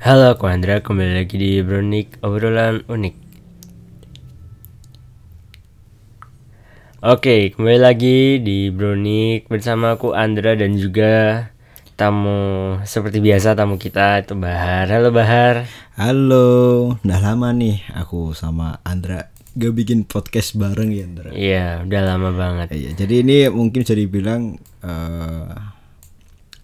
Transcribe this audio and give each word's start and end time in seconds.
Halo, 0.00 0.32
aku 0.32 0.48
Andra, 0.48 0.80
kembali 0.80 1.12
lagi 1.12 1.36
di 1.36 1.60
Bronik 1.60 2.24
Obrolan 2.24 2.88
Unik 2.88 3.20
Oke, 7.04 7.52
kembali 7.52 7.76
lagi 7.76 8.40
di 8.40 8.72
Bronik 8.72 9.52
bersama 9.52 10.00
aku 10.00 10.16
Andra 10.16 10.56
dan 10.56 10.80
juga 10.80 11.44
tamu 12.00 12.80
seperti 12.80 13.20
biasa 13.20 13.52
tamu 13.52 13.76
kita 13.76 14.24
itu 14.24 14.32
Bahar. 14.40 14.88
Halo 14.88 15.12
Bahar. 15.12 15.68
Halo, 16.00 16.48
udah 17.04 17.20
lama 17.20 17.52
nih 17.52 17.84
aku 17.92 18.32
sama 18.32 18.80
Andra 18.88 19.28
gak 19.52 19.74
bikin 19.76 20.08
podcast 20.08 20.56
bareng 20.56 20.96
ya 20.96 21.04
Andra. 21.04 21.28
Iya, 21.36 21.84
udah 21.84 22.00
lama 22.08 22.32
banget. 22.32 22.72
Iya, 22.72 23.04
jadi 23.04 23.20
ini 23.20 23.36
mungkin 23.52 23.84
bisa 23.84 23.92
dibilang 23.92 24.56
eh 24.80 25.76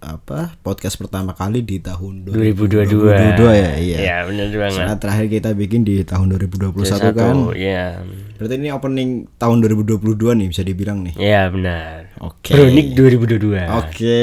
apa 0.00 0.54
podcast 0.60 1.00
pertama 1.00 1.32
kali 1.32 1.64
di 1.64 1.80
tahun 1.80 2.28
2022. 2.28 3.40
2022 3.40 3.40
ya, 3.56 3.72
iya. 3.80 3.98
Iya, 3.98 4.16
benar 4.28 4.46
banget. 4.52 4.84
Saat 4.84 4.98
terakhir 5.00 5.26
kita 5.32 5.50
bikin 5.56 5.80
di 5.82 6.04
tahun 6.04 6.36
2021 6.36 6.84
Satu, 6.84 7.10
kan. 7.16 7.34
Iya. 7.56 8.04
Berarti 8.36 8.54
ini 8.60 8.68
opening 8.68 9.10
tahun 9.40 9.64
2022 9.64 10.36
nih 10.36 10.48
bisa 10.52 10.62
dibilang 10.62 11.00
nih. 11.00 11.14
Iya, 11.16 11.48
benar. 11.48 12.12
Oke. 12.20 12.52
Bronik 12.52 12.92
2022. 12.92 13.64
Oke. 13.80 14.20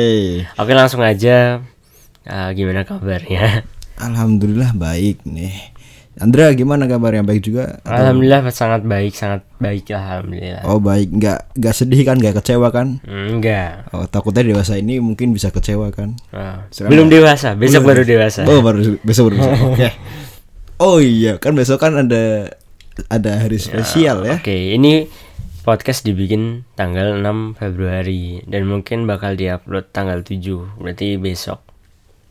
Oke, 0.62 0.72
langsung 0.78 1.02
aja. 1.02 1.66
Ah, 2.24 2.54
gimana 2.54 2.86
kabarnya? 2.86 3.66
Alhamdulillah 3.98 4.78
baik 4.78 5.26
nih. 5.26 5.73
Andra 6.22 6.54
gimana 6.54 6.86
kabarnya? 6.86 7.26
Baik 7.26 7.42
juga? 7.50 7.82
Alhamdulillah 7.90 8.46
sangat 8.54 8.86
baik, 8.86 9.18
sangat 9.18 9.42
baik 9.58 9.90
lah 9.90 10.22
alhamdulillah. 10.22 10.62
Oh 10.70 10.78
baik, 10.78 11.10
nggak 11.10 11.58
nggak 11.58 11.74
sedih 11.74 12.06
kan, 12.06 12.22
nggak 12.22 12.38
kecewa 12.38 12.70
kan? 12.70 13.02
Enggak. 13.10 13.90
Oh 13.90 14.06
takutnya 14.06 14.46
dewasa 14.46 14.78
ini 14.78 15.02
mungkin 15.02 15.34
bisa 15.34 15.50
kecewa 15.50 15.90
kan? 15.90 16.14
Sekarang 16.70 16.92
belum 16.94 17.08
dewasa, 17.10 17.58
besok 17.58 17.90
baru 17.90 18.06
dewasa. 18.06 18.46
Oh 18.46 18.62
baru 18.62 19.02
besok 19.02 19.34
baru 19.34 19.36
besok. 19.42 19.54
Oke. 19.74 19.90
Oh 20.78 20.98
iya 21.02 21.42
kan 21.42 21.58
besok 21.58 21.82
kan 21.82 21.98
ada 21.98 22.54
ada 23.10 23.32
hari 23.42 23.58
spesial 23.58 24.22
ya. 24.22 24.38
Oke, 24.38 24.78
ini 24.78 25.10
podcast 25.66 26.06
dibikin 26.06 26.68
tanggal 26.78 27.18
6 27.18 27.58
Februari 27.58 28.44
dan 28.46 28.70
mungkin 28.70 29.10
bakal 29.10 29.34
diupload 29.34 29.90
tanggal 29.96 30.22
7, 30.22 30.78
berarti 30.78 31.18
besok. 31.18 31.64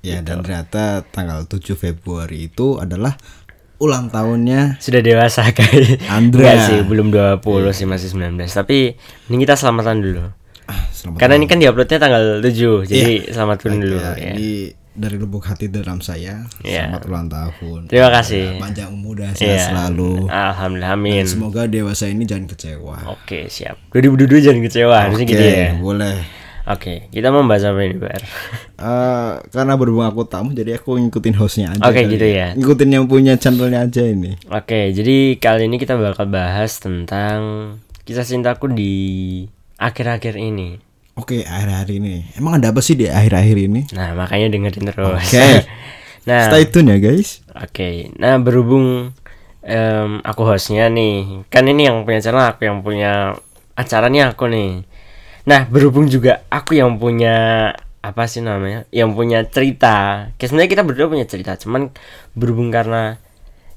Ya 0.03 0.19
dan 0.19 0.43
ternyata 0.43 1.07
tanggal 1.15 1.47
7 1.47 1.79
Februari 1.79 2.51
itu 2.51 2.77
adalah 2.77 3.15
ulang 3.79 4.09
tahunnya 4.09 4.77
Sudah 4.79 5.01
dewasa 5.01 5.49
guys. 5.57 5.97
Andra. 6.07 6.41
Enggak 6.43 6.59
sih, 6.67 6.79
belum 6.83 7.09
20 7.09 7.41
sih 7.73 7.85
masih 7.85 8.09
19. 8.11 8.37
Tapi 8.47 8.95
ini 9.27 9.37
kita 9.39 9.55
selamatan 9.55 9.99
dulu. 9.99 10.25
ah, 10.65 10.83
selamat 10.89 11.19
Karena 11.19 11.35
ini 11.35 11.47
kan 11.47 11.59
diuploadnya 11.59 11.99
tanggal 11.99 12.25
7, 12.39 12.87
jadi 12.87 13.15
selamat 13.29 13.57
dulu 13.63 13.97
ya, 13.97 14.13
ya. 14.15 14.33
Ini 14.33 14.51
dari 14.93 15.17
lubuk 15.17 15.43
hati 15.43 15.67
dalam 15.67 15.99
saya. 15.99 16.45
Iya. 16.61 16.87
Selamat 16.87 17.03
ulang 17.07 17.27
tahun. 17.27 17.81
Terima 17.89 18.13
kasih. 18.13 18.61
Panjang 18.61 18.93
umur 18.93 19.15
dan 19.19 19.33
sehat 19.33 19.49
Iya. 19.51 19.65
selalu. 19.67 20.29
Alhamdulillah 20.29 20.93
amin. 20.93 21.25
Semoga 21.25 21.65
dewasa 21.65 22.07
ini 22.07 22.23
jangan 22.23 22.45
kecewa. 22.47 22.97
Oke, 23.11 23.49
siap. 23.49 23.81
2022 23.91 24.39
jangan 24.43 24.61
kecewa, 24.63 24.97
harusnya 25.01 25.25
Oke, 25.25 25.33
gitu 25.33 25.43
ya. 25.43 25.71
boleh. 25.75 26.17
Oke, 26.63 27.11
kita 27.11 27.35
membahas 27.35 27.75
apa 27.75 27.81
ini, 27.83 27.99
Bar? 27.99 28.23
Eh, 28.83 29.33
karena 29.51 29.75
berhubung 29.75 30.07
aku 30.07 30.23
tamu 30.23 30.55
jadi 30.55 30.79
aku 30.79 30.95
ngikutin 30.95 31.35
hostnya 31.35 31.75
aja. 31.75 31.83
Oke, 31.83 32.07
kali 32.07 32.15
gitu 32.15 32.27
ya. 32.27 32.55
Ngikutin 32.55 32.91
yang 32.95 33.05
punya 33.11 33.35
channelnya 33.35 33.83
aja 33.83 34.07
ini. 34.07 34.39
Oke, 34.47 34.95
jadi 34.95 35.43
kali 35.43 35.67
ini 35.67 35.83
kita 35.83 35.99
bakal 35.99 36.31
bahas 36.31 36.79
tentang 36.79 37.39
kisah 38.07 38.23
cintaku 38.23 38.71
di 38.71 38.95
akhir-akhir 39.79 40.39
ini. 40.39 40.79
Oke, 41.19 41.43
akhir-akhir 41.43 41.99
ini. 41.99 42.31
Emang 42.39 42.63
ada 42.63 42.71
apa 42.71 42.79
sih 42.79 42.95
di 42.95 43.11
akhir-akhir 43.11 43.57
ini? 43.59 43.81
Nah, 43.99 44.15
makanya 44.15 44.55
dengerin 44.55 44.87
terus. 44.87 45.19
Oke. 45.19 45.67
nah, 46.31 46.47
Stay 46.47 46.71
tune 46.71 46.95
ya, 46.95 46.99
guys. 47.03 47.43
oke. 47.59 48.15
Nah, 48.23 48.39
berhubung 48.39 49.11
em, 49.67 50.11
aku 50.23 50.43
hostnya 50.47 50.87
nih, 50.87 51.43
kan 51.51 51.67
ini 51.67 51.91
yang 51.91 52.07
punya 52.07 52.23
channel 52.23 52.47
aku 52.47 52.71
yang 52.71 52.87
punya 52.87 53.35
acaranya 53.75 54.31
aku 54.31 54.47
nih. 54.47 54.87
Nah, 55.43 55.67
berhubung 55.67 56.07
juga 56.07 56.47
aku 56.47 56.79
yang 56.79 56.97
punya 57.03 57.71
apa 58.03 58.23
sih 58.31 58.43
namanya? 58.43 58.87
Yang 58.95 59.11
punya 59.15 59.39
cerita. 59.47 59.97
Kayak 60.39 60.49
sebenarnya 60.51 60.71
kita 60.71 60.83
berdua 60.87 61.07
punya 61.11 61.27
cerita, 61.27 61.59
cuman 61.59 61.91
berhubung 62.35 62.71
karena 62.71 63.19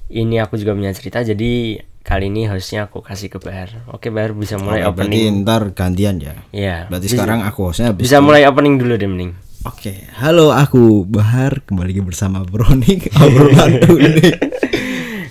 ini 0.10 0.38
aku 0.38 0.62
juga 0.62 0.78
punya 0.78 0.94
cerita, 0.94 1.26
jadi 1.26 1.82
kali 2.06 2.30
ini 2.30 2.46
hostnya 2.46 2.86
aku 2.86 3.02
kasih 3.02 3.34
ke 3.34 3.42
Bahar. 3.42 3.82
Oke, 3.90 4.14
Bahar 4.14 4.38
bisa 4.38 4.62
mulai 4.62 4.86
Oke, 4.86 5.02
berarti 5.02 5.26
opening. 5.26 5.42
ntar 5.42 5.62
gantian 5.74 6.16
ya. 6.22 6.34
Iya. 6.54 6.78
Berarti 6.86 7.10
bisa, 7.10 7.16
sekarang 7.18 7.42
aku 7.42 7.60
hostnya 7.74 7.90
bisa 7.98 8.22
mulai 8.22 8.46
opening 8.46 8.78
dulu 8.78 8.94
deh 8.94 9.10
mending. 9.10 9.34
Oke, 9.66 10.06
halo 10.22 10.54
aku 10.54 11.02
Bahar 11.10 11.66
kembali 11.66 11.90
lagi 11.90 12.04
bersama 12.06 12.46
Bronik 12.46 13.10
obrolan 13.18 13.82
unik. 13.98 14.38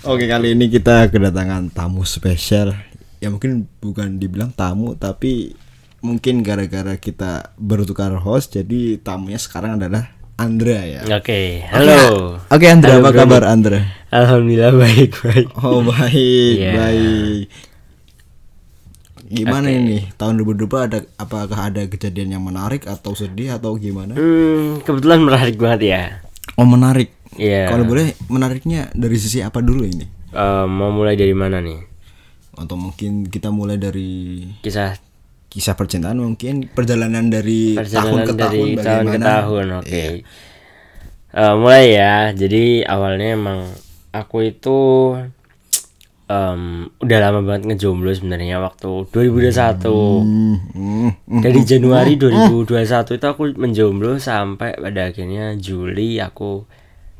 Oke, 0.03 0.27
kali 0.27 0.51
ini 0.51 0.67
kita 0.67 1.07
kedatangan 1.07 1.71
tamu 1.71 2.03
spesial. 2.03 2.75
Ya 3.23 3.31
mungkin 3.31 3.71
bukan 3.79 4.19
dibilang 4.19 4.51
tamu 4.51 4.99
tapi 4.99 5.55
mungkin 6.05 6.39
gara-gara 6.39 6.93
kita 6.95 7.57
bertukar 7.57 8.13
host 8.15 8.53
jadi 8.53 9.01
tamunya 9.01 9.41
sekarang 9.41 9.81
adalah 9.81 10.13
Andra 10.35 10.83
ya. 10.83 11.01
Oke, 11.09 11.63
halo. 11.65 12.35
Oke 12.51 12.67
Andra, 12.67 12.91
Halo, 12.91 13.01
apa 13.01 13.09
Bronik. 13.09 13.19
kabar 13.23 13.43
Andra? 13.47 13.79
Alhamdulillah 14.11 14.73
baik 14.83 15.11
baik. 15.17 15.47
Oh 15.57 15.79
baik, 15.81 16.55
Iya. 16.59 16.71
baik. 16.75 17.45
Gimana 19.25 19.67
Oke. 19.67 19.79
ini 19.79 19.97
tahun 20.13 20.37
2020 20.37 20.85
ada 20.85 20.99
apakah 21.17 21.59
ada 21.71 21.81
kejadian 21.87 22.37
yang 22.37 22.43
menarik 22.43 22.85
atau 22.85 23.17
sedih 23.17 23.57
atau 23.57 23.73
gimana? 23.73 24.13
Hmm, 24.13 24.85
kebetulan 24.85 25.17
menarik 25.17 25.57
banget 25.57 25.81
ya. 25.81 26.01
Oh 26.55 26.67
menarik. 26.67 27.09
Iya. 27.33 27.67
Kalau 27.67 27.83
boleh 27.83 28.13
menariknya 28.27 28.93
dari 28.93 29.17
sisi 29.17 29.39
apa 29.39 29.59
dulu 29.59 29.81
ini? 29.81 30.05
Eh, 30.29 30.65
mau 30.67 30.91
mulai 30.91 31.15
dari 31.15 31.33
mana 31.33 31.57
nih? 31.57 31.79
Atau 32.55 32.75
mungkin 32.75 33.25
kita 33.25 33.49
mulai 33.49 33.75
dari 33.75 34.43
Kisah 34.59 34.95
kisah 35.55 35.79
percintaan 35.79 36.19
mungkin 36.19 36.67
perjalanan 36.67 37.31
dari 37.31 37.79
perjalanan 37.79 38.27
tahun 38.27 38.27
ke 38.27 38.33
dari 38.35 38.59
tahun 38.59 38.83
tahun 38.83 39.05
ke 39.07 39.07
bagaimana? 39.15 39.23
tahun. 39.23 39.65
Oke. 39.79 39.87
Iya. 39.87 40.09
Eh, 41.35 41.55
mulai 41.55 41.85
ya. 41.95 42.15
Jadi 42.35 42.63
awalnya 42.83 43.27
emang 43.39 43.59
aku 44.11 44.37
itu 44.43 44.79
em, 46.27 46.91
udah 46.99 47.17
lama 47.23 47.39
banget 47.47 47.71
ngejomblo 47.71 48.11
sebenarnya 48.11 48.59
waktu 48.59 49.07
2021. 49.15 49.87
Hmm, 49.87 50.55
hmm, 50.75 51.09
hmm. 51.23 51.41
Dari 51.43 51.61
Januari 51.63 52.13
2021 52.19 53.15
itu 53.15 53.25
aku 53.31 53.43
menjomblo 53.55 54.19
sampai 54.19 54.75
pada 54.75 55.07
akhirnya 55.07 55.55
Juli 55.55 56.19
aku 56.19 56.67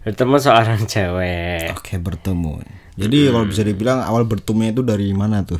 bertemu 0.03 0.35
seorang 0.43 0.83
cewek. 0.91 1.71
Oke 1.71 1.95
bertemu. 2.03 2.59
Jadi 2.99 3.31
kalau 3.31 3.47
bisa 3.47 3.63
dibilang 3.63 4.03
awal 4.03 4.27
bertemunya 4.27 4.75
itu 4.75 4.83
dari 4.83 5.11
mana 5.15 5.43
tuh? 5.47 5.59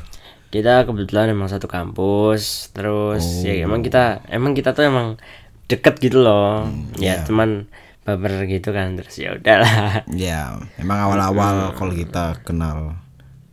Kita 0.56 0.88
kebetulan 0.88 1.36
emang 1.36 1.52
satu 1.52 1.68
kampus 1.68 2.72
terus 2.72 3.44
ya 3.44 3.68
emang 3.68 3.84
kita 3.84 4.24
emang 4.32 4.56
kita 4.56 4.72
tuh 4.72 4.88
emang 4.88 5.20
deket 5.68 6.00
gitu 6.00 6.24
loh. 6.24 6.64
Ya 6.96 7.28
cuman 7.28 7.68
baper 8.06 8.46
gitu 8.46 8.70
kan 8.70 8.96
terus 8.96 9.18
ya 9.18 9.34
udahlah. 9.36 10.06
Ya, 10.14 10.56
memang 10.78 11.10
awal-awal 11.10 11.74
kalau 11.74 11.92
kita 11.92 12.38
kenal 12.46 12.96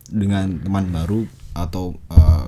dengan 0.07 0.61
teman 0.61 0.93
baru 0.93 1.25
atau 1.57 1.97
eh, 2.13 2.45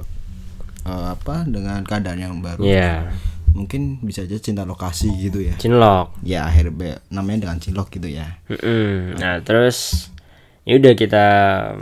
eh, 0.86 1.06
apa 1.12 1.44
dengan 1.50 1.82
keadaan 1.82 2.22
yang 2.22 2.36
baru, 2.46 2.62
ya 2.62 3.10
mungkin 3.58 4.04
bisa 4.06 4.22
aja 4.22 4.38
cinta 4.38 4.68
lokasi 4.70 5.10
gitu 5.18 5.42
ya. 5.42 5.58
cinlok. 5.58 6.14
Ya 6.22 6.46
akhir 6.46 6.70
be- 6.78 7.02
namanya 7.10 7.50
dengan 7.50 7.58
cilok 7.58 7.90
gitu 7.90 8.06
ya. 8.14 8.38
Mm-mm. 8.54 9.18
nah 9.18 9.42
terus 9.42 10.10
ya 10.62 10.78
udah 10.78 10.94
kita 10.94 11.26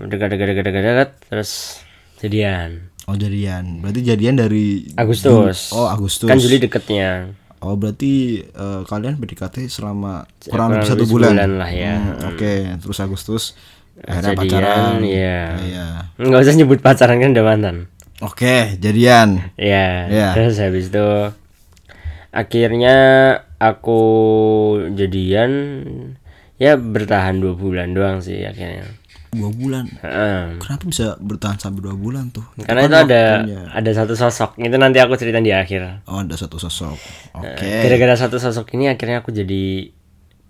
dekat-dekat 0.07 0.63
dekat-dekat 0.63 1.09
terus 1.28 1.83
jadian 2.23 2.89
Oh 3.03 3.19
jadian, 3.19 3.84
berarti 3.84 4.00
jadian 4.01 4.39
dari 4.39 4.88
Agustus 4.95 5.69
Oh 5.69 5.85
Agustus. 5.85 6.23
kan 6.23 6.39
Juli 6.39 6.56
deketnya 6.57 7.35
Oh 7.59 7.75
berarti 7.75 8.39
eh, 8.41 8.81
kalian 8.84 9.16
PDKT 9.17 9.67
selama 9.67 10.23
kurang 10.41 10.72
kurang 10.72 10.72
lebih 10.78 10.88
satu 10.89 11.03
bulan. 11.06 11.31
sebulan 11.31 11.51
lah 11.59 11.67
ya. 11.69 11.94
Hmm, 11.95 12.28
Oke, 12.31 12.53
terus 12.75 12.97
Agustus 12.97 13.44
akhirnya 13.97 14.33
Jadian, 14.33 14.39
pacaran. 14.42 14.94
iya. 15.00 15.39
Iya. 15.59 15.88
nggak 16.18 16.42
usah 16.42 16.56
nyebut 16.56 16.80
pacaran 16.80 17.19
kan 17.19 17.30
udah 17.30 17.45
mantan 17.45 17.77
Oke, 18.19 18.80
jadian. 18.80 19.51
Ya, 19.53 20.07
Iya. 20.07 20.27
terus 20.31 20.56
habis 20.57 20.88
itu 20.88 21.07
akhirnya 22.31 22.95
aku 23.59 24.01
jadian 24.92 25.51
ya 26.56 26.75
bertahan 26.75 27.38
dua 27.38 27.53
bulan 27.53 27.92
doang 27.92 28.19
sih 28.19 28.42
akhirnya. 28.42 28.88
Dua 29.35 29.50
bulan. 29.50 29.85
Heeh. 30.00 30.41
Kenapa 30.57 30.83
bisa 30.83 31.06
bertahan 31.18 31.57
sampai 31.57 31.80
dua 31.80 31.94
bulan 31.94 32.30
tuh? 32.30 32.45
Karena 32.57 32.81
itu 32.81 32.88
kan 32.88 33.03
ada 33.03 33.21
waktunya. 33.39 33.62
ada 33.68 33.91
satu 33.91 34.13
sosok 34.13 34.51
itu 34.57 34.75
nanti 34.75 34.97
aku 34.97 35.13
cerita 35.13 35.38
di 35.38 35.50
akhir. 35.50 36.06
Oh 36.06 36.19
ada 36.19 36.33
satu 36.33 36.57
sosok. 36.57 36.97
Oke. 37.35 37.65
Gara-gara 37.83 38.15
satu 38.15 38.38
sosok 38.38 38.69
ini 38.71 38.88
akhirnya 38.88 39.19
aku 39.19 39.30
jadi 39.30 39.89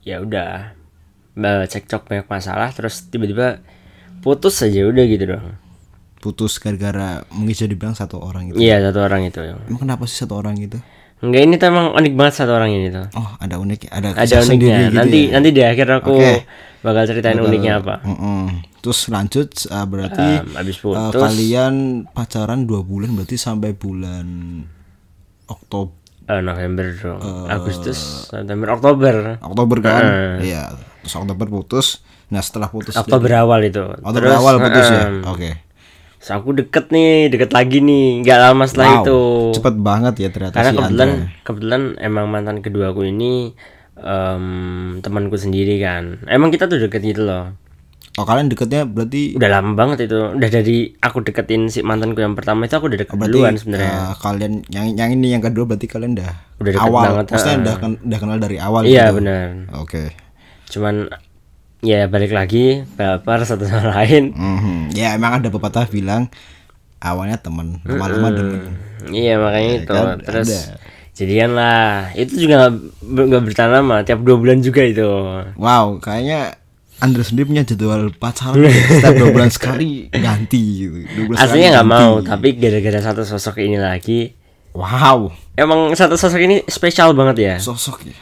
ya 0.02 0.20
udah 0.20 0.76
bah, 1.34 1.64
cekcok 1.64 2.06
banyak 2.06 2.28
masalah 2.28 2.70
terus 2.70 3.08
tiba-tiba 3.08 3.64
putus 4.20 4.60
aja 4.60 4.84
udah 4.84 5.04
gitu 5.04 5.24
doang. 5.26 5.56
Putus 6.18 6.56
gara-gara 6.56 7.28
mungkin 7.30 7.52
bisa 7.52 7.66
dibilang 7.66 7.94
satu 7.94 8.16
orang 8.18 8.48
gitu. 8.50 8.60
Iya 8.60 8.80
satu 8.82 9.00
orang 9.02 9.28
itu. 9.28 9.40
Emang 9.44 9.80
kenapa 9.80 10.04
sih 10.06 10.16
satu 10.18 10.36
orang 10.36 10.56
gitu? 10.56 10.80
Enggak 11.20 11.42
ini 11.42 11.56
tuh 11.56 11.68
emang 11.68 11.96
unik 11.96 12.14
banget 12.14 12.34
satu 12.38 12.52
orang 12.52 12.68
ini 12.70 12.88
tuh. 12.88 13.08
Oh, 13.16 13.28
ada 13.40 13.56
unik, 13.56 13.88
ada 13.88 14.12
Ada 14.14 14.44
uniknya. 14.44 14.78
gitu 14.82 14.92
nanti 14.94 15.20
ya? 15.24 15.32
nanti 15.32 15.50
di 15.50 15.62
akhir 15.64 15.88
aku 15.98 16.16
Oke. 16.16 16.44
bakal 16.80 17.04
ceritain 17.08 17.36
Bakal- 17.36 17.48
uniknya 17.48 17.74
apa. 17.80 17.96
Mm-mm. 18.04 18.44
Terus 18.84 19.08
lanjut 19.08 19.48
uh, 19.66 19.88
berarti 19.88 20.44
Um, 20.44 20.54
habis 20.54 20.76
uh, 20.78 20.82
putus. 21.10 21.16
kalian 21.18 21.74
pacaran 22.06 22.68
dua 22.68 22.84
bulan 22.84 23.16
berarti 23.16 23.36
sampai 23.36 23.72
bulan 23.72 24.28
Oktober 25.46 25.96
Eh, 26.24 26.40
November 26.40 26.88
dong. 26.94 27.20
Agustus, 27.46 28.00
September, 28.28 28.72
Oktober. 28.72 29.40
Oktober 29.42 29.78
kan? 29.82 30.04
Heeh. 30.04 30.32
Iya. 30.46 30.64
Terus 31.02 31.16
Oktober 31.18 31.48
putus. 31.50 32.00
Nah 32.28 32.40
setelah 32.40 32.68
putus 32.68 32.92
Oktober 32.94 33.28
awal 33.34 33.60
itu. 33.62 33.84
Oktober 34.00 34.32
awal 34.32 34.56
putus 34.58 34.84
ya. 34.86 35.04
em, 35.06 35.20
Oke. 35.26 35.52
terus 36.16 36.32
aku 36.34 36.52
deket 36.54 36.88
nih, 36.90 37.28
deket 37.28 37.52
lagi 37.52 37.80
nih. 37.80 38.20
Nggak 38.20 38.40
lama 38.42 38.64
setelah 38.64 38.88
Wow, 38.90 39.00
itu. 39.00 39.20
Cepet 39.54 39.76
banget 39.78 40.14
ya 40.18 40.30
ternyata 40.30 40.56
Karena 40.56 40.72
si 40.72 40.76
kebetulan 40.78 41.10
Andra. 41.10 41.28
kebetulan 41.42 41.82
emang 42.00 42.26
mantan 42.26 42.58
kedua 42.60 42.86
aku 42.90 43.02
ini 43.04 43.52
em, 43.98 44.46
temanku 45.00 45.36
sendiri 45.36 45.76
kan. 45.78 46.24
Emang 46.26 46.50
kita 46.50 46.66
tuh 46.66 46.80
deket 46.80 47.04
gitu 47.06 47.24
loh. 47.24 47.52
Oh 48.14 48.24
kalian 48.24 48.46
deketnya 48.46 48.86
berarti 48.86 49.34
Udah 49.34 49.50
lama 49.50 49.74
banget 49.74 50.06
itu. 50.06 50.20
Udah 50.32 50.46
dari 50.48 50.94
aku 50.96 51.22
deketin 51.22 51.66
si 51.68 51.82
mantanku 51.82 52.22
yang 52.22 52.38
pertama 52.38 52.64
itu 52.64 52.74
aku 52.74 52.86
udah 52.86 53.00
deket 53.00 53.10
Oh, 53.10 53.18
berarti 53.18 53.34
duluan 53.34 53.56
sebenarnya. 53.58 53.90
uh, 53.90 54.14
kalian 54.16 54.54
yang 54.70 54.86
yang 54.94 55.10
ini 55.12 55.34
yang 55.34 55.42
kedua 55.42 55.66
berarti 55.66 55.88
kalian 55.88 56.14
udah, 56.14 56.30
Udah 56.58 56.72
deket 56.72 56.86
awal. 56.86 57.04
banget, 57.10 57.26
Maksudnya 57.28 57.54
heeh. 57.56 57.64
udah, 57.66 57.76
udah 58.06 58.20
kenal 58.20 58.38
dari 58.38 58.58
awal 58.58 58.82
Iya 58.84 59.06
gitu. 59.08 59.18
benar. 59.18 59.46
Oke. 59.76 60.04
Cuman 60.70 60.96
ya 61.82 62.06
balik 62.06 62.32
lagi 62.32 62.66
baper 62.92 63.40
satu 63.44 63.66
sama 63.66 63.90
lain. 63.92 64.30
Mhm. 64.30 64.94
Ya 64.94 65.14
emang 65.14 65.42
ada 65.42 65.50
pepatah 65.50 65.84
bilang 65.86 66.30
awalnya 67.00 67.36
teman, 67.36 67.82
lama-lama 67.84 68.30
demen. 68.30 68.62
Iya 69.06 69.36
makanya 69.36 69.72
itu. 69.76 69.90
kan, 69.90 70.22
Terus 70.22 70.48
ada. 70.48 70.62
jadian 71.12 71.52
lah. 71.52 72.14
Itu 72.14 72.38
juga 72.38 72.70
nggak 73.02 73.42
bertahan 73.44 73.74
lama. 73.74 74.02
Tiap 74.02 74.22
dua 74.22 74.38
bulan 74.38 74.62
juga 74.62 74.80
itu. 74.82 75.04
Wow, 75.58 75.98
kayaknya 75.98 76.62
Andra 77.00 77.22
sendiri 77.22 77.48
punya 77.48 77.64
jadwal 77.64 78.12
pacaran 78.12 78.62
ya. 78.62 78.72
setiap 79.00 79.14
dua 79.16 79.30
bulan 79.32 79.50
sekali 79.50 80.08
ganti 80.10 80.62
gitu. 80.82 81.34
Aslinya 81.34 81.80
nggak 81.80 81.90
mau, 81.90 82.22
tapi 82.22 82.54
gara-gara 82.54 83.00
satu 83.02 83.24
sosok 83.24 83.60
ini 83.60 83.76
lagi. 83.76 84.34
Wow, 84.74 85.30
Emang 85.54 85.94
satu 85.94 86.18
sosok 86.18 86.42
ini 86.42 86.66
spesial 86.66 87.14
banget 87.14 87.38
ya. 87.38 87.56
sosok 87.58 88.06
ya. 88.06 88.18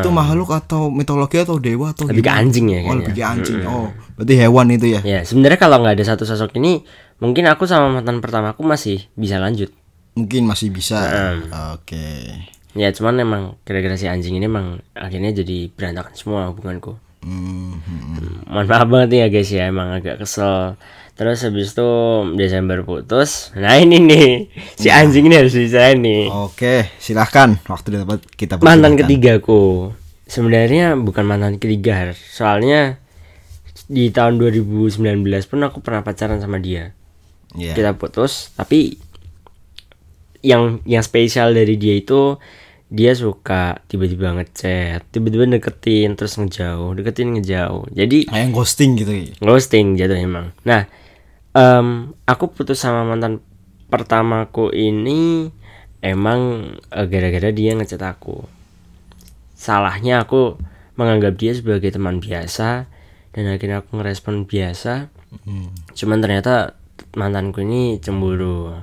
Itu 0.00 0.08
makhluk 0.08 0.50
atau 0.50 0.88
mitologi 0.88 1.36
atau 1.36 1.60
dewa 1.60 1.92
atau 1.92 2.08
Lebih 2.08 2.24
ke 2.24 2.26
gimana? 2.26 2.40
anjing 2.40 2.66
ya 2.66 2.80
Oh, 2.82 2.94
lebih 2.96 3.12
ke 3.12 3.22
anjing. 3.22 3.58
Oh, 3.62 3.92
berarti 4.16 4.34
hewan 4.34 4.66
itu 4.72 4.86
ya. 4.88 5.00
Ya 5.04 5.20
sebenarnya 5.22 5.60
kalau 5.60 5.78
nggak 5.78 6.00
ada 6.00 6.04
satu 6.08 6.24
sosok 6.24 6.56
ini, 6.56 6.80
mungkin 7.20 7.44
aku 7.46 7.68
sama 7.68 7.92
mantan 7.92 8.18
pertama 8.18 8.56
aku 8.56 8.64
masih 8.64 9.04
bisa 9.12 9.36
lanjut. 9.36 9.68
Mungkin 10.16 10.48
masih 10.48 10.72
bisa. 10.72 10.96
Oke. 11.76 12.24
Ya 12.72 12.88
cuman 12.90 13.20
emang 13.20 13.42
gara-gara 13.62 13.94
si 13.94 14.04
anjing 14.04 14.34
ini 14.34 14.48
emang 14.48 14.80
akhirnya 14.90 15.36
jadi 15.36 15.68
berantakan 15.70 16.16
semua 16.16 16.48
hubunganku. 16.48 16.96
Hmm, 17.26 17.82
hmm, 17.82 18.00
hmm. 18.14 18.34
Mohon 18.46 18.66
maaf 18.70 18.86
banget 18.86 19.10
ya 19.18 19.26
guys 19.26 19.50
ya 19.50 19.66
emang 19.66 19.90
agak 19.90 20.22
kesel. 20.22 20.78
Terus 21.18 21.42
habis 21.42 21.74
itu 21.74 21.90
Desember 22.38 22.86
putus. 22.86 23.50
Nah 23.58 23.74
ini 23.82 23.98
nih 23.98 24.28
si 24.78 24.86
anjing 24.92 25.26
ini 25.26 25.34
harus 25.34 25.58
diceritain 25.58 25.98
nih. 25.98 26.30
Oke, 26.30 26.94
silahkan 27.02 27.58
waktu 27.66 28.06
dapat 28.06 28.22
kita 28.38 28.62
mantan 28.62 28.94
persilahkan. 28.94 29.00
ketigaku. 29.10 29.62
Sebenarnya 30.30 30.94
bukan 30.94 31.26
mantan 31.26 31.58
ketiga, 31.58 32.14
soalnya 32.14 33.02
di 33.86 34.10
tahun 34.10 34.38
2019 34.42 34.98
pun 35.46 35.58
aku 35.62 35.78
pernah 35.82 36.02
pacaran 36.02 36.38
sama 36.38 36.58
dia. 36.62 36.94
Iya. 37.54 37.74
Kita 37.74 37.94
putus, 37.94 38.52
tapi 38.58 38.98
yang 40.44 40.84
yang 40.86 41.02
spesial 41.02 41.54
dari 41.54 41.74
dia 41.74 41.96
itu 41.98 42.38
dia 42.86 43.10
suka 43.18 43.82
tiba-tiba 43.90 44.30
ngechat, 44.38 45.02
tiba-tiba 45.10 45.50
deketin 45.50 46.14
terus 46.14 46.38
ngejauh, 46.38 46.94
deketin 46.94 47.34
ngejauh. 47.34 47.90
Jadi 47.90 48.30
Kayak 48.30 48.50
ghosting 48.54 48.94
gitu 48.94 49.10
ya. 49.10 49.34
ghosting 49.42 49.98
jatuh 49.98 50.14
emang. 50.14 50.54
Nah, 50.62 50.86
em, 51.50 52.14
aku 52.30 52.54
putus 52.54 52.78
sama 52.78 53.02
mantan 53.02 53.42
pertamaku 53.90 54.70
ini 54.70 55.50
emang 55.98 56.72
eh, 56.94 57.06
gara-gara 57.10 57.50
dia 57.50 57.74
ngechat 57.74 58.02
aku. 58.06 58.46
Salahnya 59.58 60.22
aku 60.22 60.54
menganggap 60.94 61.34
dia 61.36 61.52
sebagai 61.58 61.90
teman 61.90 62.22
biasa 62.22 62.86
dan 63.34 63.44
akhirnya 63.50 63.82
aku 63.82 63.98
ngerespon 63.98 64.46
biasa. 64.46 65.10
Hmm. 65.42 65.74
Cuman 65.92 66.22
ternyata 66.22 66.78
mantanku 67.18 67.66
ini 67.66 67.98
cemburu. 67.98 68.78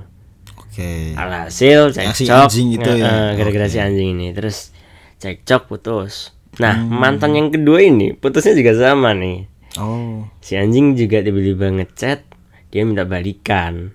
Oke. 0.74 1.14
Alhasil 1.14 1.94
si 1.94 2.02
cekcok 2.26 2.50
anjing 2.50 2.68
itu 2.74 2.90
ya? 2.90 3.06
eh, 3.06 3.30
gara-gara 3.38 3.70
si 3.70 3.78
anjing 3.78 4.10
ini 4.12 4.34
terus 4.34 4.74
cekcok 5.16 5.70
putus. 5.70 6.34
Nah, 6.58 6.74
mantan 6.82 7.30
yang 7.32 7.48
kedua 7.48 7.78
ini 7.78 8.10
putusnya 8.10 8.52
juga 8.52 8.74
sama 8.74 9.14
nih. 9.14 9.46
Oh, 9.74 10.26
Si 10.38 10.54
anjing 10.54 10.94
juga 10.94 11.18
tiba-tiba 11.18 11.70
ngechat, 11.72 12.26
dia 12.68 12.82
minta 12.82 13.02
balikan. 13.02 13.94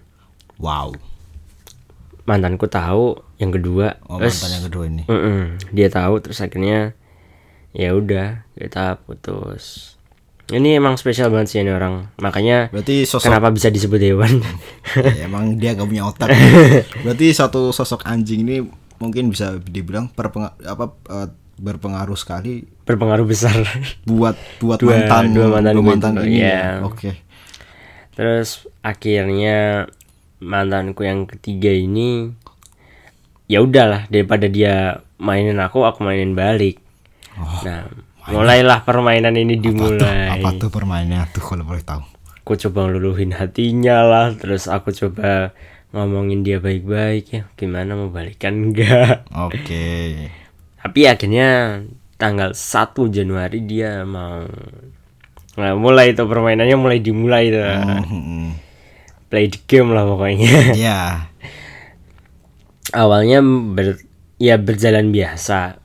wow. 0.56 0.96
Mantanku 2.24 2.68
tahu 2.68 3.20
yang 3.36 3.50
kedua, 3.50 4.00
Oh, 4.06 4.16
terus 4.16 4.40
mantan 4.40 4.52
yang 4.56 4.66
kedua 4.66 4.84
ini. 4.86 5.04
mm-mm, 5.04 5.42
dia 5.72 5.88
tahu 5.90 6.20
terus 6.20 6.40
akhirnya 6.40 6.96
ya 7.72 7.92
udah 7.92 8.48
kita 8.54 9.04
putus. 9.04 9.99
Ini 10.50 10.75
emang 10.75 10.96
spesial 10.96 11.30
banget 11.30 11.48
sih 11.48 11.60
ini 11.60 11.69
orang. 11.69 12.10
Makanya 12.18 12.69
Berarti 12.69 13.06
sosok 13.06 13.30
kenapa 13.30 13.50
bisa 13.50 13.68
disebut 13.68 14.00
hewan? 14.00 14.42
ya, 14.98 15.24
emang 15.24 15.56
dia 15.56 15.74
gak 15.74 15.86
punya 15.86 16.04
otak. 16.04 16.34
Berarti 17.06 17.30
satu 17.30 17.69
sosok 17.69 18.01
anjing 18.04 18.42
ini 18.42 18.66
mungkin 18.98 19.30
bisa 19.30 19.56
dibilang 19.57 20.10
perpenga- 20.10 20.57
apa 20.60 20.90
eh, 21.07 21.30
berpengaruh 21.56 22.16
sekali 22.16 22.66
Berpengaruh 22.84 23.24
besar. 23.24 23.54
buat 24.04 24.34
buat 24.57 24.78
Dua- 24.78 24.98
mantan 24.98 25.24
dua 25.31 25.48
mantan 25.50 25.74
gue 25.75 25.86
mantan 25.86 26.13
ini. 26.19 26.40
iya. 26.40 26.50
ya. 26.50 26.66
Oke. 26.81 27.12
Terus 28.12 28.50
akhirnya 28.81 29.86
mantanku 30.40 31.04
yang 31.04 31.24
ketiga 31.25 31.69
ini 31.69 32.31
ya 33.45 33.60
udahlah 33.60 34.07
daripada 34.07 34.45
dia 34.45 34.75
mainin 35.18 35.57
aku 35.57 35.84
aku 35.84 36.02
mainin 36.02 36.34
balik. 36.34 36.81
nah, 37.63 37.88
mulailah 38.31 38.86
permainan 38.86 39.36
ini 39.36 39.60
dimulai. 39.60 40.40
Apa 40.40 40.56
tuh 40.56 40.70
permainannya 40.72 41.30
tuh 41.34 41.44
kalau 41.44 41.66
boleh 41.66 41.84
tahu? 41.84 42.04
Aku 42.42 42.58
coba 42.58 42.90
ngeluluhin 42.90 43.34
hatinya 43.38 44.02
lah, 44.02 44.28
terus 44.34 44.66
aku 44.66 44.90
coba 44.90 45.54
ngomongin 45.94 46.42
dia 46.42 46.58
baik-baik 46.58 47.26
ya. 47.30 47.42
Gimana 47.54 47.94
mau 47.94 48.10
balikan 48.10 48.58
enggak? 48.70 49.30
Oke. 49.34 50.30
Tapi 50.80 51.00
akhirnya 51.06 51.81
tanggal 52.16 52.56
1 52.56 52.96
Januari 53.12 53.60
dia 53.66 54.04
mau 54.08 54.48
Nah, 55.60 55.76
mulai 55.76 56.16
itu 56.16 56.24
permainannya 56.24 56.78
mulai 56.80 57.04
dimulai 57.04 57.52
tuh. 57.52 57.68
Hmm, 57.68 58.56
Play 59.28 59.52
the 59.52 59.59
game 59.68 59.92
lah 59.92 60.07
pokoknya. 60.07 60.71
Ya. 60.71 61.28
awalnya 62.94 63.44
ber 63.44 64.02
ya 64.42 64.57
berjalan 64.57 65.12
biasa 65.14 65.79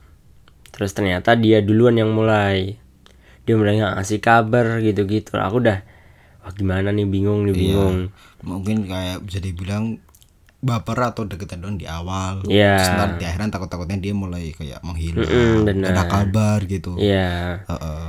terus 0.75 0.91
ternyata 0.91 1.39
dia 1.39 1.63
duluan 1.63 1.95
yang 1.95 2.11
mulai 2.11 2.75
dia 3.47 3.55
mulai 3.55 3.79
ngasih 3.79 4.19
kabar 4.19 4.83
gitu-gitu 4.83 5.39
aku 5.39 5.63
udah 5.63 5.79
wah 6.43 6.51
gimana 6.51 6.91
nih 6.91 7.07
bingung 7.07 7.47
nih 7.47 7.55
bingung 7.55 7.97
Mungkin 8.45 8.85
kayak 8.85 9.25
bisa 9.25 9.41
dibilang 9.41 9.97
baper 10.61 10.97
atau 11.01 11.25
deketan 11.25 11.61
doang 11.61 11.77
di 11.77 11.85
awal. 11.85 12.41
Iya. 12.45 12.77
Terus 12.77 12.89
ntar 12.93 13.09
di 13.17 13.25
akhiran 13.25 13.49
takut-takutnya 13.49 13.97
dia 13.97 14.13
mulai 14.13 14.49
kayak 14.53 14.81
menghilang. 14.81 15.25
Mm-mm, 15.25 15.65
benar. 15.65 15.89
Ada 15.93 16.03
kabar 16.05 16.57
gitu. 16.65 16.93
iya 16.97 17.61
Heeh. 17.65 18.05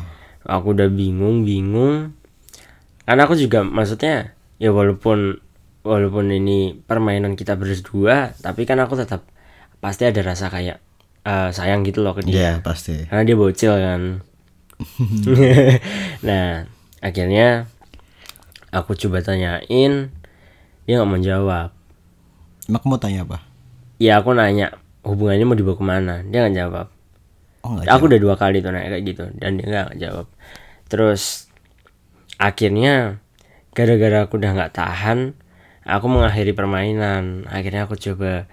aku 0.47 0.77
udah 0.77 0.87
bingung 0.93 1.43
bingung 1.43 2.15
karena 3.03 3.27
aku 3.27 3.35
juga 3.35 3.67
maksudnya 3.67 4.35
ya 4.63 4.71
walaupun 4.71 5.43
walaupun 5.83 6.31
ini 6.31 6.79
permainan 6.87 7.35
kita 7.35 7.59
berdua 7.59 8.31
tapi 8.39 8.63
kan 8.63 8.79
aku 8.79 8.95
tetap 8.95 9.27
pasti 9.79 10.07
ada 10.07 10.23
rasa 10.23 10.47
kayak 10.47 10.79
eh, 11.27 11.49
sayang 11.51 11.83
gitu 11.83 12.07
loh 12.07 12.15
ke 12.15 12.23
dia. 12.23 12.35
Iya, 12.39 12.53
pasti. 12.63 13.11
karena 13.11 13.23
dia 13.27 13.37
bocil 13.37 13.75
kan. 13.75 14.03
Nah 16.27 16.69
akhirnya 17.01 17.69
aku 18.73 18.93
coba 18.95 19.25
tanyain 19.25 20.13
dia 20.87 20.95
nggak 20.95 21.09
mau 21.11 21.19
jawab. 21.19 21.71
Emang 22.71 22.81
kamu 22.83 22.99
tanya 23.03 23.21
apa? 23.27 23.39
ya 23.97 24.21
aku 24.21 24.37
nanya 24.37 24.77
hubungannya 25.09 25.47
mau 25.49 25.57
dibawa 25.57 25.77
ke 25.81 25.85
mana? 25.85 26.15
Dia 26.29 26.47
nggak 26.47 26.57
jawab. 26.57 26.87
Oh, 27.67 27.83
aku 27.83 28.05
udah 28.07 28.21
dua 28.21 28.35
kali 28.39 28.63
tuh 28.63 28.71
nanya 28.71 28.95
kayak 28.95 29.05
gitu 29.09 29.25
dan 29.41 29.59
dia 29.59 29.67
nggak 29.67 29.99
jawab. 29.99 30.27
Terus 30.87 31.51
akhirnya 32.37 33.19
gara-gara 33.73 34.29
aku 34.29 34.39
udah 34.39 34.53
nggak 34.55 34.75
tahan 34.77 35.35
aku 35.87 36.07
mengakhiri 36.11 36.53
permainan. 36.53 37.47
Akhirnya 37.49 37.87
aku 37.89 37.97
coba 37.97 38.51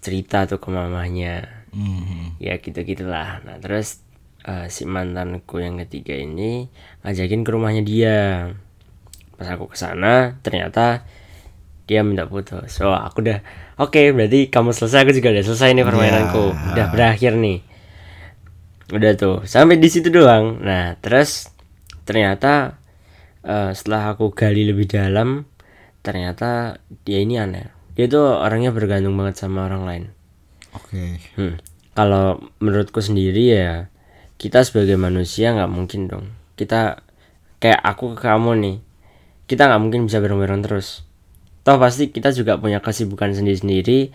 cerita 0.00 0.46
tuh 0.46 0.62
ke 0.62 0.68
mamanya 0.70 1.55
Hmm. 1.76 2.32
ya 2.40 2.56
gitu 2.56 2.80
gitulah 2.88 3.44
nah 3.44 3.60
terus 3.60 4.06
eh, 4.46 4.66
si 4.70 4.86
mantanku 4.86 5.58
yang 5.58 5.76
ketiga 5.84 6.14
ini 6.14 6.70
ngajakin 7.02 7.42
ke 7.42 7.50
rumahnya 7.50 7.82
dia. 7.82 8.18
Pas 9.36 9.52
aku 9.52 9.68
ke 9.68 9.76
sana 9.76 10.40
ternyata 10.40 11.04
dia 11.86 12.02
minta 12.02 12.26
putus 12.26 12.82
oh 12.82 12.90
aku 12.90 13.22
udah 13.22 13.38
oke 13.76 14.00
berarti 14.14 14.48
kamu 14.48 14.72
selesai. 14.72 15.04
Aku 15.04 15.12
juga 15.12 15.34
udah 15.34 15.44
selesai 15.44 15.74
nih 15.76 15.84
permainanku. 15.84 16.44
Ya. 16.54 16.72
udah 16.72 16.86
berakhir 16.94 17.32
nih. 17.36 17.58
Udah 18.94 19.12
tuh 19.18 19.36
sampai 19.44 19.76
di 19.76 19.88
situ 19.90 20.08
doang. 20.08 20.62
Nah 20.62 20.96
terus 21.02 21.50
ternyata 22.06 22.78
eh, 23.44 23.74
setelah 23.74 24.14
aku 24.14 24.32
gali 24.32 24.64
lebih 24.64 24.88
dalam 24.88 25.44
ternyata 26.00 26.80
dia 27.02 27.18
ini 27.20 27.36
aneh. 27.36 27.68
Dia 27.98 28.06
tuh 28.06 28.40
orangnya 28.40 28.70
bergantung 28.70 29.16
banget 29.18 29.40
sama 29.40 29.66
orang 29.66 29.84
lain 29.84 30.15
Oke. 30.76 31.16
Hmm. 31.34 31.56
Kalau 31.92 32.38
menurutku 32.60 33.00
sendiri 33.00 33.56
ya 33.56 33.88
kita 34.36 34.60
sebagai 34.62 34.94
manusia 34.94 35.50
nggak 35.50 35.72
mungkin 35.72 36.06
dong. 36.06 36.26
Kita 36.54 37.00
kayak 37.56 37.80
aku 37.80 38.12
ke 38.12 38.20
kamu 38.22 38.50
nih, 38.60 38.76
kita 39.46 39.64
nggak 39.64 39.80
mungkin 39.80 40.00
bisa 40.04 40.20
bareng-bareng 40.20 40.60
terus. 40.60 41.02
Toh 41.64 41.80
pasti 41.80 42.12
kita 42.12 42.30
juga 42.30 42.60
punya 42.60 42.78
kesibukan 42.78 43.32
sendiri-sendiri. 43.32 44.12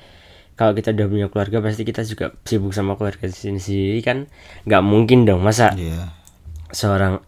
Kalau 0.53 0.77
kita 0.77 0.93
udah 0.93 1.07
punya 1.09 1.27
keluarga 1.27 1.57
pasti 1.59 1.81
kita 1.81 2.05
juga 2.05 2.37
sibuk 2.45 2.69
sama 2.69 2.93
keluarga 2.93 3.25
sendiri 3.25 3.97
kan. 3.99 4.29
Nggak 4.63 4.83
mungkin 4.85 5.25
dong 5.25 5.41
masa 5.41 5.73
Iya. 5.73 6.13
seorang 6.69 7.19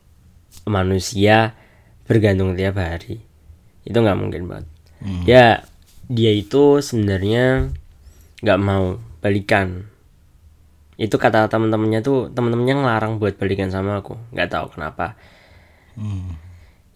manusia 0.63 1.57
bergantung 2.03 2.53
tiap 2.53 2.77
hari 2.77 3.19
itu 3.83 3.95
nggak 3.95 4.15
mungkin 4.15 4.47
banget 4.47 4.67
Hmm. 5.03 5.27
ya 5.27 5.67
dia 6.07 6.31
itu 6.31 6.79
sebenarnya 6.79 7.67
nggak 8.39 8.59
mau 8.63 8.95
balikan. 9.23 9.87
Itu 10.99 11.15
kata 11.15 11.47
teman-temannya 11.47 12.03
tuh 12.03 12.27
teman-temannya 12.35 12.83
ngelarang 12.83 13.13
buat 13.23 13.39
balikan 13.39 13.71
sama 13.71 14.03
aku. 14.03 14.19
Nggak 14.35 14.49
tahu 14.51 14.65
kenapa. 14.75 15.15
Hmm. 15.93 16.41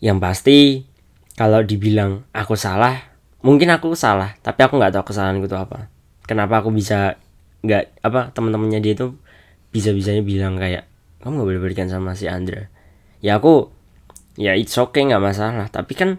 yang 0.02 0.18
pasti 0.18 0.90
kalau 1.38 1.62
dibilang 1.62 2.26
aku 2.34 2.58
salah 2.58 3.14
mungkin 3.46 3.70
aku 3.70 3.94
salah 3.94 4.34
tapi 4.42 4.66
aku 4.66 4.78
nggak 4.78 4.94
tahu 4.94 5.14
kesalahanku 5.14 5.46
itu 5.46 5.58
apa. 5.58 5.90
Kenapa 6.26 6.66
aku 6.66 6.74
bisa 6.74 7.16
nggak 7.62 8.02
apa 8.02 8.34
teman-temannya 8.34 8.82
dia 8.82 8.94
tuh 8.98 9.18
bisa 9.70 9.94
bisanya 9.94 10.26
bilang 10.26 10.58
kayak 10.58 10.90
kamu 11.22 11.34
nggak 11.38 11.48
boleh 11.50 11.62
balikan 11.62 11.88
sama 11.90 12.18
si 12.18 12.26
Andra. 12.26 12.70
Ya 13.22 13.38
aku 13.38 13.70
ya 14.38 14.58
it's 14.58 14.78
okay 14.78 15.06
nggak 15.06 15.22
masalah. 15.22 15.70
Tapi 15.70 15.94
kan 15.94 16.10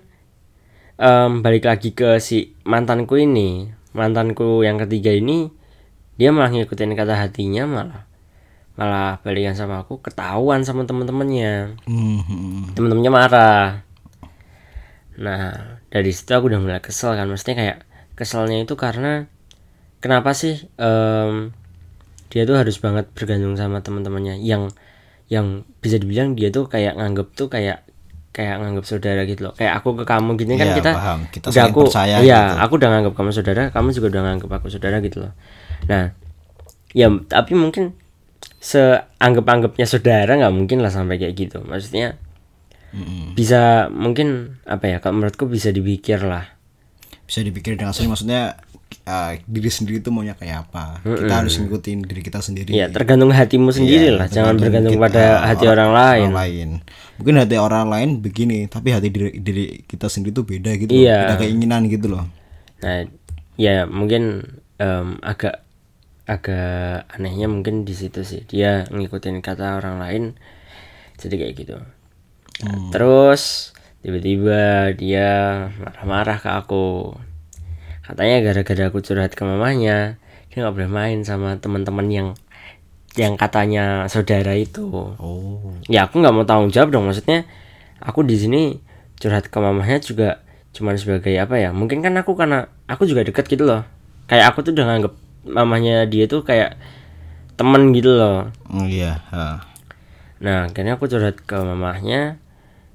em, 0.99 1.43
balik 1.43 1.67
lagi 1.67 1.95
ke 1.95 2.19
si 2.23 2.55
mantanku 2.63 3.19
ini. 3.19 3.75
Mantanku 3.95 4.63
yang 4.63 4.79
ketiga 4.79 5.11
ini 5.11 5.51
dia 6.19 6.35
malah 6.35 6.51
ngikutin 6.51 6.93
kata 6.93 7.15
hatinya 7.17 7.65
malah 7.65 8.03
malah 8.75 9.19
balikan 9.23 9.55
sama 9.55 9.83
aku 9.83 9.99
ketahuan 9.99 10.63
sama 10.63 10.85
teman-temannya 10.85 11.79
Hmm, 11.87 12.21
hmm. 12.23 12.75
temen-temennya 12.75 13.11
marah 13.11 13.67
nah 15.19 15.75
dari 15.91 16.11
situ 16.15 16.31
aku 16.31 16.47
udah 16.47 16.61
mulai 16.63 16.79
kesel 16.79 17.19
kan 17.19 17.27
maksudnya 17.27 17.57
kayak 17.59 17.77
keselnya 18.15 18.63
itu 18.63 18.75
karena 18.79 19.27
kenapa 19.99 20.31
sih 20.31 20.71
em, 20.79 21.51
dia 22.31 22.47
tuh 22.47 22.55
harus 22.55 22.79
banget 22.79 23.11
bergantung 23.19 23.59
sama 23.59 23.83
teman-temannya 23.83 24.39
yang 24.39 24.71
yang 25.27 25.67
bisa 25.83 25.99
dibilang 25.99 26.39
dia 26.39 26.55
tuh 26.55 26.71
kayak 26.71 26.95
nganggep 26.95 27.35
tuh 27.35 27.51
kayak 27.51 27.83
kayak 28.31 28.63
nganggep 28.63 28.87
saudara 28.87 29.27
gitu 29.27 29.51
loh 29.51 29.55
kayak 29.59 29.83
aku 29.83 29.99
ke 29.99 30.05
kamu 30.07 30.39
gini 30.39 30.55
kan 30.55 30.71
Iya, 30.71 30.77
kita 30.79 30.91
paham. 30.95 31.21
Kita 31.27 31.47
udah 31.51 31.65
aku 31.67 31.81
percaya 31.91 32.15
iya 32.23 32.41
gitu. 32.47 32.57
aku 32.63 32.73
udah 32.79 32.89
nganggep 32.95 33.15
kamu 33.19 33.31
saudara 33.35 33.63
kamu 33.75 33.89
juga 33.91 34.07
udah 34.15 34.23
nganggep 34.23 34.51
aku 34.55 34.67
saudara 34.71 34.97
gitu 35.03 35.19
loh 35.27 35.33
nah 35.87 36.11
ya 36.91 37.07
tapi 37.29 37.55
mungkin 37.55 37.95
seanggap-anggapnya 38.59 39.87
saudara 39.87 40.35
nggak 40.35 40.55
mungkin 40.55 40.83
lah 40.83 40.91
sampai 40.91 41.17
kayak 41.17 41.35
gitu 41.37 41.59
maksudnya 41.63 42.19
Mm-mm. 42.91 43.37
bisa 43.37 43.87
mungkin 43.93 44.59
apa 44.65 44.89
ya 44.89 44.97
kalau 44.99 45.21
menurutku 45.21 45.45
bisa 45.45 45.69
dipikir 45.71 46.19
lah 46.21 46.49
Bisa 47.29 47.45
dipikir 47.45 47.77
dengan 47.77 47.93
sendiri 47.93 48.17
maksudnya 48.17 48.43
uh, 49.05 49.37
diri 49.45 49.69
sendiri 49.69 50.01
itu 50.01 50.09
maunya 50.09 50.33
kayak 50.33 50.65
apa. 50.65 51.05
Kita 51.05 51.45
harus 51.45 51.61
ngikutin 51.61 52.09
diri 52.09 52.25
kita 52.25 52.41
sendiri. 52.41 52.73
ya 52.73 52.89
tergantung 52.89 53.29
hatimu 53.29 53.69
sendiri 53.69 54.09
Iya, 54.09 54.17
lah 54.17 54.27
jangan 54.33 54.57
bergantung 54.57 54.97
kita- 54.97 55.05
pada 55.13 55.25
hati 55.45 55.69
orang 55.69 55.91
lain 55.93 56.23
orang 56.25 56.41
lain. 56.41 56.69
Mungkin 57.21 57.35
hati 57.37 57.57
orang 57.61 57.93
lain 57.93 58.09
begini, 58.25 58.65
tapi 58.65 58.97
hati 58.97 59.13
diri, 59.13 59.37
diri 59.37 59.85
kita 59.85 60.09
sendiri 60.09 60.33
tuh 60.33 60.49
beda 60.49 60.73
gitu. 60.81 60.89
loh. 60.89 61.05
Iya. 61.05 61.19
Beda 61.21 61.37
keinginan 61.37 61.85
gitu 61.93 62.07
loh. 62.09 62.25
nah 62.81 63.05
ya 63.61 63.85
mungkin 63.85 64.49
em, 64.81 65.21
agak 65.21 65.68
agak 66.29 67.09
anehnya 67.09 67.49
mungkin 67.49 67.89
di 67.89 67.97
situ 67.97 68.21
sih. 68.21 68.45
Dia 68.45 68.85
ngikutin 68.93 69.41
kata 69.41 69.81
orang 69.81 69.97
lain 69.97 70.23
jadi 71.17 71.35
kayak 71.41 71.55
gitu. 71.57 71.77
Nah, 72.63 72.93
terus 72.93 73.73
tiba-tiba 74.05 74.93
dia 74.93 75.29
marah-marah 75.81 76.39
ke 76.39 76.51
aku. 76.53 77.17
Katanya 78.05 78.45
gara-gara 78.45 78.93
aku 78.93 79.01
curhat 79.01 79.33
ke 79.33 79.43
mamanya 79.43 80.21
dia 80.53 80.65
nggak 80.65 80.75
boleh 80.77 80.91
main 80.93 81.19
sama 81.25 81.57
teman-teman 81.57 82.07
yang 82.13 82.29
yang 83.17 83.41
katanya 83.41 84.05
saudara 84.07 84.53
itu. 84.53 84.85
Oh. 85.17 85.75
ya 85.89 86.07
aku 86.07 86.21
nggak 86.21 86.35
mau 86.37 86.45
tanggung 86.45 86.69
jawab 86.69 86.93
dong. 86.93 87.09
Maksudnya 87.09 87.49
aku 88.05 88.21
di 88.23 88.37
sini 88.37 88.63
curhat 89.17 89.49
ke 89.49 89.59
mamahnya 89.59 90.05
juga 90.05 90.45
cuman 90.77 90.95
sebagai 91.01 91.33
apa 91.41 91.57
ya? 91.57 91.73
Mungkin 91.73 92.05
kan 92.05 92.15
aku 92.21 92.37
karena 92.37 92.69
aku 92.85 93.09
juga 93.09 93.25
deket 93.25 93.49
gitu 93.49 93.65
loh. 93.65 93.83
Kayak 94.29 94.53
aku 94.53 94.61
tuh 94.61 94.77
udah 94.77 94.85
nganggep 94.85 95.28
mamahnya 95.47 96.09
dia 96.11 96.27
tuh 96.27 96.43
kayak 96.43 96.79
temen 97.59 97.91
gitu 97.91 98.15
loh. 98.15 98.55
Oh, 98.71 98.87
iya. 98.87 99.19
ha. 99.35 99.67
nah 100.39 100.71
akhirnya 100.71 100.95
aku 100.95 101.11
curhat 101.11 101.43
ke 101.43 101.59
mamahnya. 101.59 102.39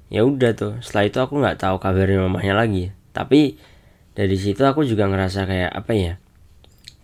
Ya 0.08 0.24
udah 0.24 0.56
tuh 0.56 0.80
setelah 0.80 1.04
itu 1.08 1.18
aku 1.20 1.34
nggak 1.40 1.60
tahu 1.60 1.76
kabarnya 1.76 2.24
mamahnya 2.24 2.54
lagi. 2.56 2.84
Tapi 3.12 3.60
dari 4.16 4.36
situ 4.40 4.64
aku 4.64 4.88
juga 4.88 5.04
ngerasa 5.10 5.44
kayak 5.44 5.70
apa 5.74 5.92
ya 5.92 6.12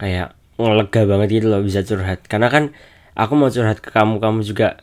kayak 0.01 0.33
ngelega 0.57 1.03
banget 1.05 1.29
gitu 1.41 1.47
loh 1.53 1.61
bisa 1.61 1.85
curhat. 1.85 2.25
Karena 2.25 2.49
kan 2.49 2.73
aku 3.13 3.33
mau 3.37 3.53
curhat 3.53 3.85
ke 3.85 3.93
kamu 3.93 4.17
kamu 4.23 4.41
juga 4.41 4.81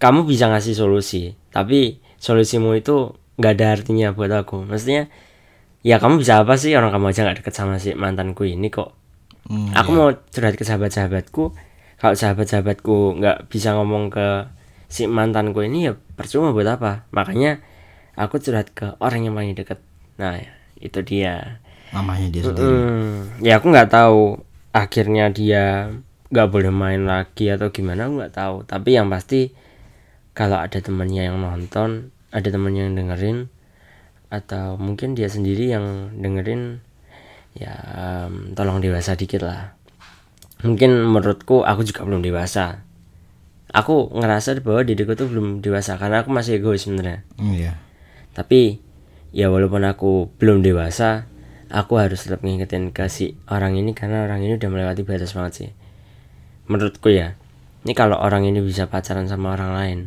kamu 0.00 0.24
bisa 0.24 0.48
ngasih 0.48 0.72
solusi. 0.72 1.36
Tapi 1.52 2.00
solusimu 2.16 2.72
itu 2.80 3.12
nggak 3.36 3.52
ada 3.60 3.66
artinya 3.76 4.16
buat 4.16 4.32
aku. 4.32 4.64
Maksudnya 4.64 5.12
ya 5.84 6.00
kamu 6.00 6.24
bisa 6.24 6.40
apa 6.40 6.56
sih? 6.56 6.72
Orang 6.72 6.94
kamu 6.96 7.12
aja 7.12 7.20
nggak 7.28 7.44
deket 7.44 7.54
sama 7.56 7.76
si 7.76 7.92
mantanku 7.92 8.48
ini 8.48 8.72
kok 8.72 9.05
Hmm, 9.46 9.70
aku 9.74 9.90
mau 9.94 10.10
curhat 10.12 10.58
ke 10.58 10.66
sahabat-sahabatku. 10.66 11.54
Kalau 11.96 12.14
sahabat-sahabatku 12.18 13.22
nggak 13.22 13.48
bisa 13.48 13.72
ngomong 13.78 14.10
ke 14.12 14.50
si 14.86 15.06
mantanku 15.06 15.62
ini 15.62 15.90
ya 15.90 15.92
percuma 16.18 16.50
buat 16.50 16.66
apa. 16.66 17.06
Makanya 17.14 17.62
aku 18.18 18.42
curhat 18.42 18.74
ke 18.74 18.98
orang 18.98 19.26
yang 19.26 19.34
paling 19.34 19.54
deket. 19.54 19.78
Nah 20.18 20.42
itu 20.78 21.00
dia. 21.06 21.62
Mamanya 21.94 22.28
dia 22.28 22.42
sendiri. 22.42 22.66
Hmm, 22.66 23.14
ya 23.40 23.62
aku 23.62 23.70
nggak 23.70 23.90
tahu 23.90 24.42
akhirnya 24.74 25.30
dia 25.30 25.94
nggak 26.26 26.48
boleh 26.50 26.74
main 26.74 27.06
lagi 27.06 27.46
atau 27.48 27.70
gimana 27.70 28.10
aku 28.10 28.12
nggak 28.18 28.34
tahu. 28.34 28.56
Tapi 28.66 28.90
yang 28.98 29.06
pasti 29.06 29.54
kalau 30.36 30.60
ada 30.60 30.82
temannya 30.82 31.32
yang 31.32 31.40
nonton 31.40 32.12
ada 32.28 32.48
temannya 32.52 32.92
yang 32.92 32.94
dengerin 32.98 33.38
atau 34.28 34.76
mungkin 34.76 35.16
dia 35.16 35.30
sendiri 35.30 35.70
yang 35.72 36.12
dengerin 36.18 36.84
ya 37.56 37.74
em, 38.28 38.52
tolong 38.52 38.78
dewasa 38.80 39.16
dikit 39.16 39.44
lah. 39.44 39.76
Mungkin 40.64 40.92
menurutku 41.04 41.64
aku 41.64 41.84
juga 41.84 42.04
belum 42.04 42.24
dewasa. 42.24 42.84
Aku 43.72 44.08
ngerasa 44.14 44.56
bahwa 44.62 44.86
diriku 44.86 45.18
tuh 45.18 45.28
belum 45.28 45.60
dewasa 45.60 45.98
karena 46.00 46.22
aku 46.24 46.32
masih 46.32 46.62
egois 46.62 46.86
sebenarnya. 46.86 47.26
Hmm, 47.36 47.52
iya. 47.52 47.74
tapi 48.36 48.84
ya 49.32 49.48
walaupun 49.48 49.80
aku 49.88 50.28
belum 50.36 50.60
dewasa 50.60 51.24
aku 51.72 51.96
harus 51.96 52.20
tetap 52.28 52.44
ngingetin 52.44 52.92
ke 52.92 53.08
si 53.08 53.32
orang 53.48 53.74
ini 53.74 53.96
karena 53.96 54.28
orang 54.28 54.44
ini 54.44 54.60
udah 54.60 54.68
melewati 54.70 55.02
batas 55.02 55.32
banget 55.32 55.52
sih. 55.52 55.70
Menurutku 56.68 57.10
ya 57.10 57.34
ini 57.86 57.92
kalau 57.94 58.18
orang 58.18 58.42
ini 58.46 58.58
bisa 58.58 58.90
pacaran 58.90 59.30
sama 59.30 59.54
orang 59.54 59.70
lain 59.72 59.98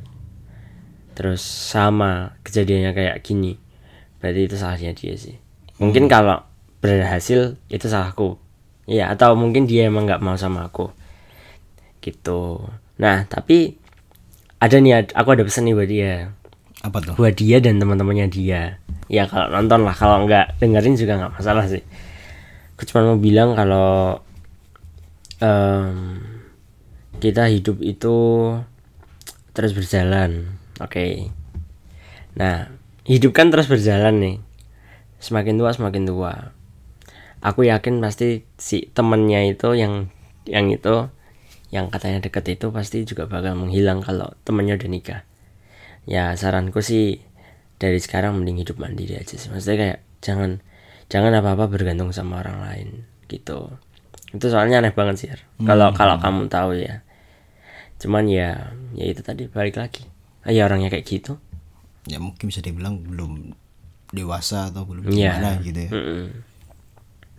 terus 1.15 1.43
sama 1.43 2.39
kejadiannya 2.47 2.95
kayak 2.95 3.17
gini 3.23 3.59
berarti 4.19 4.39
itu 4.47 4.55
salahnya 4.55 4.91
dia 4.95 5.15
sih. 5.15 5.35
Mungkin 5.79 6.11
kalau 6.11 6.48
berhasil 6.79 7.59
itu 7.67 7.85
salahku. 7.87 8.39
Ya 8.89 9.11
atau 9.13 9.37
mungkin 9.37 9.69
dia 9.69 9.85
emang 9.87 10.09
nggak 10.09 10.23
mau 10.23 10.35
sama 10.39 10.67
aku. 10.67 10.89
Gitu. 12.01 12.63
Nah 12.97 13.27
tapi 13.29 13.77
ada 14.59 14.75
nih 14.79 15.13
aku 15.13 15.29
ada 15.35 15.43
pesan 15.45 15.69
nih 15.69 15.75
buat 15.75 15.89
dia. 15.89 16.33
Apa 16.79 17.03
tuh? 17.03 17.15
buat 17.19 17.35
dia 17.35 17.59
dan 17.59 17.77
teman-temannya 17.77 18.27
dia. 18.31 18.79
Ya 19.11 19.27
kalau 19.27 19.51
nonton 19.51 19.83
lah. 19.83 19.93
Kalau 19.93 20.23
nggak 20.25 20.57
dengerin 20.63 20.95
juga 20.95 21.19
nggak 21.19 21.35
masalah 21.37 21.67
sih. 21.67 21.83
Aku 22.79 22.87
cuma 22.87 23.03
mau 23.03 23.19
bilang 23.19 23.53
kalau 23.53 24.23
em, 25.43 26.23
kita 27.19 27.51
hidup 27.51 27.83
itu 27.83 28.15
terus 29.51 29.75
berjalan 29.75 30.55
oke? 30.79 31.35
Nah 32.39 32.71
hidup 33.03 33.35
kan 33.35 33.51
terus 33.51 33.67
berjalan 33.67 34.15
nih. 34.17 34.37
Semakin 35.19 35.59
tua 35.59 35.75
semakin 35.75 36.07
tua 36.07 36.55
aku 37.39 37.65
yakin 37.65 37.99
pasti 37.99 38.43
si 38.55 38.87
temennya 38.91 39.45
itu 39.47 39.73
yang 39.73 40.11
yang 40.43 40.67
itu 40.67 41.07
yang 41.69 41.93
katanya 41.93 42.19
deket 42.19 42.57
itu 42.57 42.73
pasti 42.73 43.05
juga 43.05 43.29
bakal 43.29 43.53
menghilang 43.53 44.01
kalau 44.01 44.33
temennya 44.41 44.75
udah 44.75 44.89
nikah. 44.89 45.21
Ya 46.09 46.33
saranku 46.33 46.81
sih 46.81 47.21
dari 47.77 48.01
sekarang 48.01 48.35
mending 48.41 48.65
hidup 48.65 48.81
mandiri 48.81 49.15
aja 49.15 49.37
sih. 49.37 49.47
Maksudnya 49.47 49.77
kayak 49.77 49.99
jangan 50.19 50.59
jangan 51.07 51.31
apa-apa 51.37 51.69
bergantung 51.69 52.09
sama 52.09 52.41
orang 52.41 52.57
lain 52.65 52.87
gitu. 53.29 53.69
Itu 54.29 54.49
soalnya 54.49 54.81
aneh 54.81 54.93
banget 54.93 55.15
sih 55.17 55.29
Har. 55.29 55.41
kalau 55.61 55.93
kalau 55.93 56.17
kamu 56.17 56.49
tahu 56.49 56.71
ya. 56.77 57.05
Cuman 57.99 58.25
ya 58.25 58.73
ya 58.97 59.05
itu 59.05 59.21
tadi 59.21 59.45
balik 59.45 59.77
lagi. 59.77 60.09
Ah, 60.41 60.49
ya 60.49 60.65
orangnya 60.65 60.89
kayak 60.89 61.05
gitu. 61.05 61.37
Ya 62.09 62.17
mungkin 62.17 62.49
bisa 62.49 62.63
dibilang 62.63 63.05
belum 63.05 63.53
dewasa 64.09 64.73
atau 64.73 64.89
belum 64.89 65.05
Iya. 65.05 65.37
gimana 65.37 65.49
gitu 65.61 65.79
ya. 65.85 65.91
Mm-mm. 65.93 66.25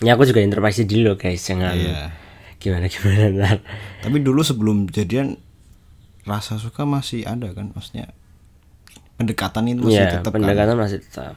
Ya 0.01 0.17
aku 0.17 0.25
juga 0.25 0.41
introspeksi 0.41 0.85
dulu 0.85 1.17
guys 1.17 1.41
jangan 1.41 1.77
Iya. 1.77 2.13
gimana 2.57 2.89
gimana 2.89 3.25
ntar. 3.37 3.57
Tapi 4.01 4.21
dulu 4.21 4.41
sebelum 4.41 4.85
jadian 4.89 5.41
rasa 6.25 6.61
suka 6.61 6.85
masih 6.85 7.25
ada 7.25 7.49
kan? 7.53 7.73
Maksudnya 7.73 8.13
pendekatan 9.17 9.69
itu 9.69 9.85
masih 9.85 9.97
ya 9.97 10.13
tetap 10.21 10.33
kan? 10.33 10.41
pendekatan 10.45 10.77
masih 10.77 10.99
tetap. 11.01 11.35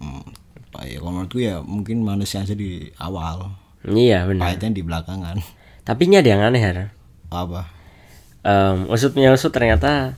Hmm, 0.00 0.24
Pak, 0.72 0.84
ya 0.84 1.00
kalau 1.00 1.12
menurutku 1.12 1.40
ya 1.40 1.64
mungkin 1.64 2.04
manusia 2.04 2.44
aja 2.44 2.52
di 2.52 2.92
awal. 2.96 3.56
Iya 3.88 4.28
benar. 4.28 4.52
Pahitnya 4.52 4.70
di 4.72 4.82
belakangan. 4.84 5.36
Tapi 5.86 6.00
ini 6.04 6.20
ada 6.20 6.28
yang 6.28 6.42
aneh 6.44 6.60
Har. 6.60 6.78
apa? 7.28 7.72
Usutnya 8.86 9.32
usut 9.32 9.50
ternyata 9.50 10.14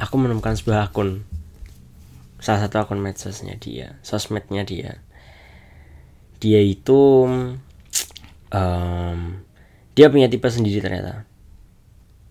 aku 0.00 0.14
menemukan 0.16 0.56
sebuah 0.56 0.88
akun. 0.88 1.22
Salah 2.40 2.64
satu 2.64 2.80
akun 2.80 3.00
medsosnya 3.00 3.56
dia 3.56 3.96
sosmednya 4.00 4.64
dia 4.64 5.00
dia 6.44 6.60
itu 6.60 7.24
em, 8.52 9.40
dia 9.96 10.12
punya 10.12 10.28
tipe 10.28 10.44
sendiri 10.44 10.84
ternyata. 10.84 11.24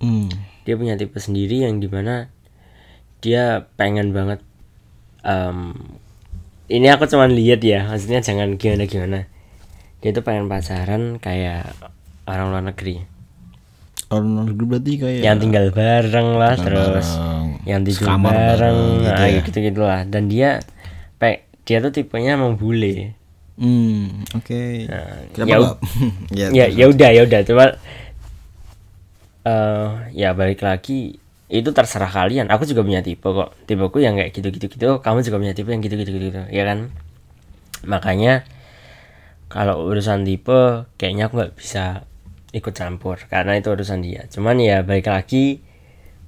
Hmm. 0.03 0.27
dia 0.67 0.75
punya 0.75 0.99
tipe 0.99 1.15
sendiri 1.15 1.63
yang 1.63 1.79
di 1.79 1.87
mana 1.87 2.27
dia 3.23 3.71
pengen 3.79 4.11
banget 4.11 4.43
em, 5.23 5.71
ini 6.67 6.91
aku 6.91 7.07
cuman 7.07 7.31
lihat 7.31 7.63
ya 7.63 7.89
maksudnya 7.89 8.21
jangan 8.21 8.61
gimana 8.61 8.85
gimana. 8.85 9.19
Dia 10.05 10.11
tuh 10.13 10.21
pengen 10.21 10.45
pacaran 10.45 11.17
kayak 11.17 11.73
orang 12.29 12.53
luar 12.53 12.63
negeri. 12.69 13.01
Orang 14.13 14.37
luar 14.37 14.45
negeri 14.53 14.65
berarti 14.69 14.91
kayak 15.01 15.21
yang 15.25 15.37
tinggal 15.41 15.65
bareng 15.73 16.29
lah 16.37 16.53
terus 16.59 17.07
bareng, 17.17 17.47
yang 17.65 17.81
tidur 17.81 18.07
bareng, 18.13 18.21
bareng 18.21 18.77
gitu 19.01 19.57
nah, 19.57 19.63
ya. 19.63 19.67
gitu 19.71 19.81
lah. 19.81 20.01
Dan 20.05 20.29
dia 20.29 20.61
pe 21.17 21.47
dia 21.63 21.79
tuh 21.79 21.95
tipenya 21.95 22.35
emang 22.35 22.59
bule 22.59 23.22
hmm 23.57 24.33
oke. 24.33 24.61
Kenapa 25.33 25.49
ya 25.49 25.55
nggak? 25.57 25.77
ya, 26.39 26.47
ya 26.49 26.65
ya 26.69 26.85
udah 26.89 27.09
ya 27.13 27.21
udah. 27.25 27.41
Cuma 27.45 27.65
eh 29.43 29.89
ya 30.15 30.33
balik 30.33 30.63
lagi. 30.65 31.21
Itu 31.53 31.69
terserah 31.69 32.09
kalian. 32.09 32.49
Aku 32.49 32.65
juga 32.65 32.81
punya 32.81 33.05
tipe 33.05 33.29
kok. 33.29 33.53
Tipeku 33.69 34.01
yang 34.01 34.17
kayak 34.17 34.33
gitu 34.33 34.49
gitu 34.49 34.97
kamu 35.03 35.21
juga 35.21 35.37
punya 35.37 35.53
tipe 35.53 35.69
yang 35.69 35.85
gitu 35.85 35.95
gitu 36.01 36.11
gitu, 36.17 36.41
ya 36.49 36.63
kan? 36.65 36.89
Makanya 37.85 38.47
kalau 39.53 39.85
urusan 39.85 40.25
tipe 40.25 40.89
kayaknya 40.97 41.29
aku 41.29 41.33
nggak 41.37 41.53
bisa 41.53 42.09
ikut 42.53 42.73
campur. 42.73 43.21
Karena 43.29 43.53
itu 43.59 43.69
urusan 43.69 44.01
dia. 44.01 44.25
Cuman 44.33 44.57
ya 44.57 44.81
balik 44.81 45.13
lagi 45.13 45.61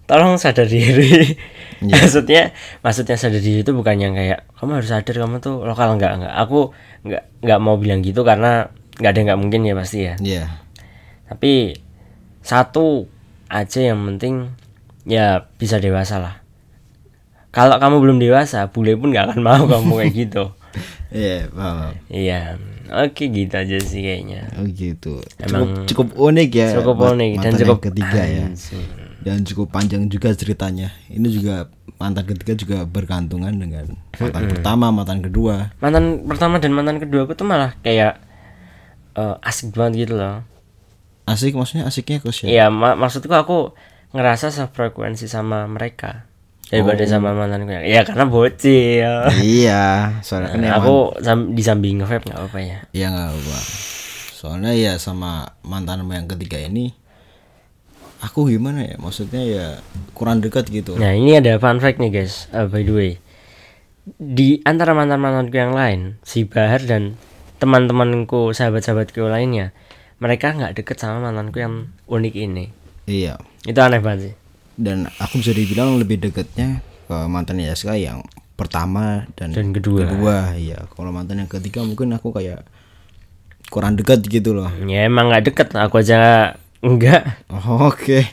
tolong 0.06 0.36
sadar 0.36 0.66
diri 0.66 1.34
maksudnya 1.84 2.54
maksudnya 2.80 3.16
sadar 3.16 3.38
diri 3.38 3.62
itu 3.62 3.72
bukan 3.72 3.98
yang 3.98 4.14
kayak 4.14 4.46
kamu 4.54 4.80
harus 4.80 4.90
sadar 4.90 5.16
kamu 5.16 5.38
tuh 5.40 5.62
lokal 5.62 5.94
nggak 5.94 6.14
nggak 6.20 6.34
aku 6.36 6.72
nggak 7.04 7.24
nggak 7.42 7.60
mau 7.60 7.76
bilang 7.76 8.00
gitu 8.00 8.22
karena 8.22 8.70
nggak 8.96 9.12
ada 9.12 9.22
nggak 9.24 9.40
mungkin 9.40 9.62
ya 9.62 9.74
pasti 9.74 10.00
ya 10.04 10.14
Iya. 10.18 10.44
tapi 11.28 11.76
satu 12.40 13.10
aja 13.46 13.80
yang 13.84 14.02
penting 14.08 14.54
ya 15.04 15.46
bisa 15.54 15.78
dewasa 15.78 16.18
lah 16.18 16.36
kalau 17.50 17.76
kamu 17.76 17.98
belum 18.00 18.18
dewasa 18.18 18.68
bule 18.68 18.94
pun 18.94 19.10
nggak 19.10 19.32
akan 19.32 19.40
mau 19.42 19.64
kamu 19.64 19.92
kayak 20.00 20.14
gitu 20.22 20.46
Iya, 21.10 21.48
paham. 21.50 21.96
iya 22.08 22.60
oke 22.88 23.24
gitu 23.26 23.54
aja 23.54 23.78
sih 23.80 24.04
kayaknya 24.04 24.52
Oh 24.54 24.68
gitu. 24.68 25.24
Emang 25.40 25.88
cukup 25.88 26.12
cukup 26.12 26.28
unik 26.28 26.50
ya. 26.52 26.68
cukup 26.76 26.96
unik 27.08 27.32
dan 27.40 27.52
cukup 27.56 27.80
ketiga 27.82 28.22
ya. 28.22 28.46
Dan 29.26 29.42
cukup 29.42 29.74
panjang 29.74 30.06
juga 30.06 30.30
ceritanya. 30.32 30.94
Ini 31.10 31.26
juga 31.28 31.66
mantan 31.98 32.24
ketiga 32.24 32.54
juga 32.54 32.78
bergantungan 32.84 33.50
dengan 33.52 33.98
mantan 34.14 34.46
pertama, 34.48 34.94
mantan 34.94 35.20
kedua. 35.20 35.74
mantan 35.78 36.24
pertama 36.24 36.56
dan 36.58 36.72
mantan 36.72 36.98
kedua 36.98 37.26
aku 37.26 37.34
tuh 37.34 37.44
malah 37.44 37.74
kayak 37.82 38.22
eh, 39.14 39.36
asik 39.42 39.74
banget 39.74 40.06
gitu 40.06 40.16
loh 40.16 40.44
Asik 41.26 41.58
maksudnya 41.58 41.90
asiknya 41.90 42.22
ke 42.22 42.30
siapa? 42.30 42.48
Iya, 42.48 42.70
ma- 42.70 42.94
maksudku 42.94 43.32
aku 43.32 43.74
ngerasa 44.12 44.54
sefrekuensi 44.54 45.26
sama 45.26 45.66
mereka 45.66 46.30
daripada 46.66 47.02
Oh. 47.02 47.10
sama 47.10 47.34
mantanku 47.34 47.72
yang 47.72 47.82
ya 47.82 48.02
karena 48.04 48.26
bocil. 48.26 49.14
iya, 49.42 49.86
soalnya 50.26 50.54
kan 50.54 50.62
aku 50.78 50.96
sam- 51.20 51.50
di 51.52 51.66
samping 51.66 51.98
nge-vape 51.98 52.30
nggak 52.30 52.42
apa 52.44 52.58
ya. 52.62 52.78
Iya 52.92 53.08
nggak 53.10 53.30
apa. 53.32 53.58
Soalnya 54.36 54.72
ya 54.72 54.94
sama 54.98 55.50
mantanmu 55.62 56.14
yang 56.14 56.28
ketiga 56.28 56.62
ini, 56.62 56.94
aku 58.22 58.48
gimana 58.52 58.86
ya? 58.86 58.96
Maksudnya 59.00 59.42
ya 59.44 59.66
kurang 60.16 60.40
dekat 60.40 60.70
gitu. 60.70 60.96
Nah 60.96 61.12
ini 61.12 61.36
ada 61.40 61.58
fun 61.60 61.80
fact 61.80 62.00
nih 62.00 62.12
guys, 62.12 62.48
Eh, 62.52 62.68
by 62.68 62.84
the 62.84 62.94
way. 62.94 63.12
Di 64.06 64.62
antara 64.64 64.94
mantan-mantanku 64.94 65.56
yang 65.58 65.74
lain, 65.74 66.22
si 66.22 66.46
Bahar 66.46 66.86
dan 66.86 67.18
teman-temanku, 67.58 68.54
sahabat-sahabatku 68.54 69.26
lainnya, 69.26 69.74
mereka 70.22 70.54
nggak 70.54 70.78
deket 70.78 71.02
sama 71.02 71.18
mantanku 71.20 71.58
yang 71.58 71.90
unik 72.06 72.36
ini. 72.38 72.66
Iya. 73.10 73.42
Itu 73.66 73.80
aneh 73.82 74.00
banget 74.00 74.20
sih. 74.30 74.34
Dan 74.78 75.10
aku 75.18 75.42
bisa 75.42 75.56
dibilang 75.56 75.98
lebih 75.98 76.22
dekatnya 76.22 76.86
ke 77.10 77.18
mantan 77.26 77.64
Yaska 77.64 77.98
yang 77.98 78.22
pertama 78.56 79.26
dan, 79.36 79.52
Dan 79.52 79.74
kedua. 79.74 80.06
Kedua, 80.06 80.38
iya. 80.56 80.86
Kalau 80.94 81.10
mantan 81.10 81.44
yang 81.44 81.50
ketiga 81.50 81.82
mungkin 81.82 82.14
aku 82.14 82.30
kayak 82.32 82.64
kurang 83.74 83.98
dekat 83.98 84.22
gitu 84.30 84.54
loh. 84.54 84.70
Ya 84.86 85.10
emang 85.10 85.34
nggak 85.34 85.50
deket, 85.50 85.68
aku 85.74 86.06
aja 86.06 86.54
enggak. 86.86 87.24
Oh, 87.50 87.90
Oke. 87.90 88.30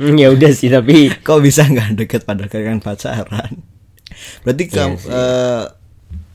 ya 0.00 0.32
udah 0.32 0.50
sih 0.50 0.72
tapi 0.72 1.12
Kok 1.12 1.44
bisa 1.44 1.62
nggak 1.62 1.92
deket 1.94 2.24
padahal 2.24 2.48
kalian 2.48 2.80
pacaran? 2.80 3.60
Berarti 4.42 4.64
kamu 4.66 4.96
eh, 4.96 5.64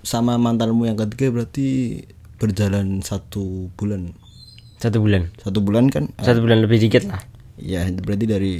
sama 0.02 0.38
mantanmu 0.38 0.86
yang 0.86 0.96
ketiga 0.96 1.34
berarti 1.34 2.02
berjalan 2.38 3.02
satu 3.02 3.74
bulan. 3.74 4.14
satu 4.76 5.02
bulan, 5.02 5.34
Satu 5.42 5.60
bulan 5.60 5.90
kan? 5.90 6.14
Satu 6.20 6.46
bulan 6.46 6.62
lebih 6.62 6.78
dikit 6.78 7.10
lah. 7.10 7.18
Ya 7.58 7.88
berarti 7.90 8.26
dari 8.28 8.54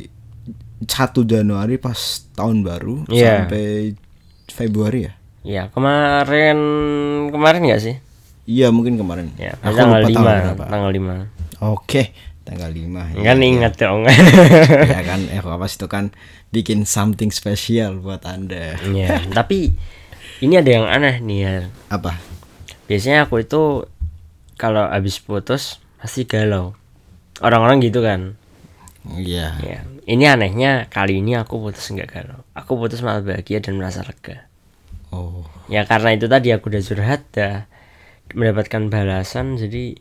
1 0.82 0.88
Januari 1.22 1.78
pas 1.78 1.98
tahun 2.34 2.66
baru 2.66 3.06
Iya. 3.06 3.46
sampai 3.46 3.94
Februari 4.50 5.06
ya? 5.06 5.14
Ya 5.46 5.64
kemarin 5.70 6.58
kemarin 7.30 7.62
nggak 7.62 7.82
sih? 7.84 7.96
Iya 8.46 8.74
mungkin 8.74 8.98
kemarin. 8.98 9.30
Ya 9.38 9.54
Aku 9.62 9.78
tanggal 9.78 10.02
lupa 10.02 10.10
lima, 10.10 10.32
berapa. 10.50 10.64
tanggal 10.66 10.92
lima. 10.92 11.16
Oke, 11.62 12.10
tanggal 12.46 12.70
5 12.70 13.26
Kan 13.26 13.40
ingat 13.42 13.74
dong. 13.82 14.06
ya 14.94 15.02
kan 15.02 15.26
eh 15.34 15.42
apa 15.42 15.66
itu 15.66 15.88
kan 15.90 16.14
bikin 16.54 16.86
something 16.86 17.34
spesial 17.34 18.00
buat 18.00 18.24
Anda. 18.24 18.78
ya 18.94 19.20
tapi 19.34 19.76
ini 20.40 20.62
ada 20.62 20.70
yang 20.70 20.86
aneh 20.86 21.20
nih 21.20 21.40
ya. 21.42 21.54
Apa? 21.90 22.22
Biasanya 22.86 23.26
aku 23.26 23.42
itu 23.42 23.90
kalau 24.56 24.86
habis 24.88 25.18
putus 25.20 25.82
pasti 25.98 26.28
galau. 26.30 26.78
Orang-orang 27.42 27.84
gitu 27.84 28.06
kan. 28.06 28.38
Iya. 29.16 29.58
Ya, 29.62 29.80
ini 30.06 30.26
anehnya 30.26 30.88
kali 30.90 31.20
ini 31.24 31.34
aku 31.40 31.60
putus 31.60 31.90
nggak 31.92 32.10
galau. 32.14 32.40
Aku 32.54 32.78
putus 32.78 33.02
malah 33.02 33.26
bahagia 33.26 33.64
dan 33.64 33.80
merasa 33.80 34.06
lega. 34.06 34.46
Oh. 35.10 35.48
Ya 35.72 35.88
karena 35.88 36.14
itu 36.14 36.28
tadi 36.28 36.52
aku 36.52 36.70
udah 36.70 36.84
curhat 36.84 37.22
dah 37.32 37.66
mendapatkan 38.34 38.90
balasan 38.90 39.56
jadi 39.56 39.96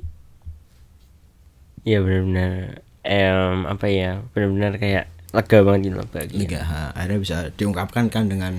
ya 1.85 2.01
benar-benar 2.01 2.81
em 3.05 3.69
apa 3.69 3.87
ya 3.87 4.25
benar-benar 4.33 4.81
kayak 4.81 5.05
lega 5.35 5.59
banget 5.61 5.81
gitu 5.85 5.97
loh 5.99 6.09
bahagia. 6.09 6.39
Liga 6.39 6.61
ha, 6.63 6.83
akhirnya 6.95 7.19
bisa 7.21 7.37
diungkapkan 7.53 8.07
kan 8.09 8.25
dengan 8.27 8.55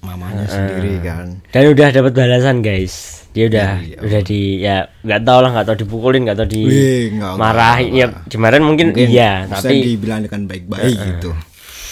mamanya 0.00 0.46
sendiri 0.46 1.02
kan. 1.02 1.42
Dan 1.50 1.70
udah 1.70 1.88
dapat 1.90 2.12
balasan 2.14 2.62
guys. 2.62 3.22
Dia 3.32 3.48
udah 3.48 3.68
iya. 3.80 3.96
udah 3.98 4.20
di 4.22 4.40
ya 4.60 4.76
nggak 5.02 5.20
tahu 5.24 5.38
lah 5.40 5.50
nggak 5.56 5.66
tahu 5.66 5.76
dipukulin 5.82 6.20
nggak 6.28 6.36
tahu 6.36 6.48
di 6.52 6.62
Wih, 6.68 7.04
nggak- 7.16 7.36
marahin 7.40 7.90
ya 7.96 8.06
kemarin 8.28 8.60
mungkin, 8.60 8.92
Mungkin 8.92 9.08
iya 9.08 9.48
tapi 9.48 9.80
dibilang 9.82 10.20
dengan 10.20 10.44
baik-baik 10.46 10.96
gitu. 11.00 11.32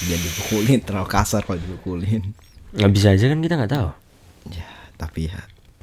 Jadi 0.05 0.21
dipukulin 0.21 0.79
terlalu 0.85 1.09
kasar 1.09 1.41
kalau 1.45 1.57
dipukulin. 1.57 2.23
nggak 2.71 2.93
bisa 2.93 3.17
aja 3.17 3.25
kan 3.27 3.41
kita 3.41 3.55
nggak 3.57 3.73
tahu. 3.73 3.89
Ya, 4.53 4.69
tapi 4.95 5.27
ya 5.27 5.41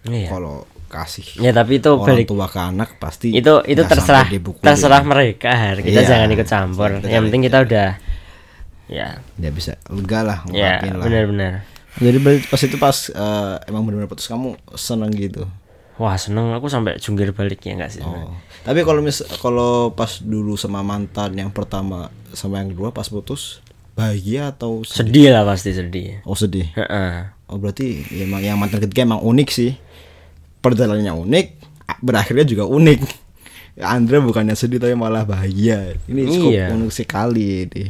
Iya. 0.08 0.30
kalau 0.32 0.64
kasih 0.88 1.28
Ya 1.38 1.52
tapi 1.52 1.78
itu 1.78 1.88
orang 1.88 2.08
balik 2.18 2.28
tua 2.28 2.46
ke 2.46 2.58
anak 2.58 2.96
pasti 2.98 3.30
itu 3.30 3.54
itu 3.64 3.78
nggak 3.78 3.92
terserah 3.92 4.26
terserah 4.58 5.04
mereka 5.04 5.52
Har. 5.52 5.78
kita 5.80 6.00
Iya. 6.00 6.08
jangan 6.08 6.30
ikut 6.32 6.48
campur 6.48 6.90
Kita 6.98 7.08
yang 7.08 7.24
penting 7.26 7.44
kita 7.44 7.58
udah 7.62 7.90
ya 8.88 9.08
Ya 9.20 9.50
bisa 9.50 9.76
lega 9.88 10.20
lah 10.22 10.40
ya 10.50 10.80
benar-benar 10.84 11.68
Jadi 11.98 12.18
pas 12.44 12.62
itu 12.62 12.78
pas 12.78 12.98
eh, 13.10 13.56
emang 13.66 13.84
benar-benar 13.84 14.08
putus 14.08 14.26
kamu 14.26 14.56
seneng 14.74 15.12
gitu. 15.12 15.44
wah 15.96 16.14
seneng 16.14 16.54
aku 16.54 16.68
sampai 16.68 16.96
jungkir 16.96 17.34
balik 17.34 17.60
ya 17.62 17.74
enggak 17.74 17.90
sih 17.90 18.02
Oh. 18.02 18.30
Tapi 18.62 18.84
kalau 18.84 19.02
mis 19.02 19.20
kalau 19.38 19.90
pas 19.90 20.20
dulu 20.20 20.54
sama 20.54 20.80
mantan 20.82 21.34
yang 21.34 21.50
pertama 21.50 22.08
sama 22.32 22.60
yang 22.60 22.70
kedua 22.70 22.92
pas 22.92 23.08
putus 23.08 23.66
bahagia 23.92 24.52
atau 24.52 24.86
sedih? 24.86 25.10
sedih 25.10 25.28
lah 25.34 25.44
pasti 25.44 25.74
sedih 25.74 26.22
Oh 26.22 26.38
sedih. 26.38 26.70
Heeh. 26.72 27.34
Oh 27.48 27.58
berarti 27.58 28.06
ya 28.08 28.24
emang 28.24 28.42
yang 28.42 28.56
mantan 28.56 28.78
ketiga 28.80 29.08
emang 29.08 29.20
unik 29.20 29.50
sih. 29.50 29.74
Perjalanannya 30.60 31.14
unik 31.14 31.48
berakhirnya 32.00 32.44
juga 32.44 32.64
unik 32.64 33.00
Andre 33.78 34.18
bukannya 34.20 34.54
sedih 34.54 34.78
tapi 34.78 34.94
malah 34.94 35.22
bahagia 35.22 35.94
ini 36.06 36.26
cukup 36.26 36.52
Iya. 36.52 36.66
unik 36.72 36.92
sekali 36.92 37.48
ini 37.64 37.86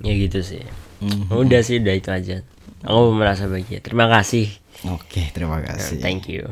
Ya 0.00 0.12
gitu 0.12 0.40
sih. 0.40 0.60
Mhm. 0.98 1.32
Udah 1.32 1.60
sih 1.60 1.78
udah 1.78 1.94
itu 1.94 2.10
aja. 2.10 2.36
Aku 2.82 3.10
merasa 3.10 3.46
bahagia. 3.46 3.80
Terima 3.80 4.04
kasih. 4.06 4.52
oke 4.84 5.22
terima 5.30 5.58
kasih 5.58 5.96
Thank 5.96 6.28
you. 6.28 6.44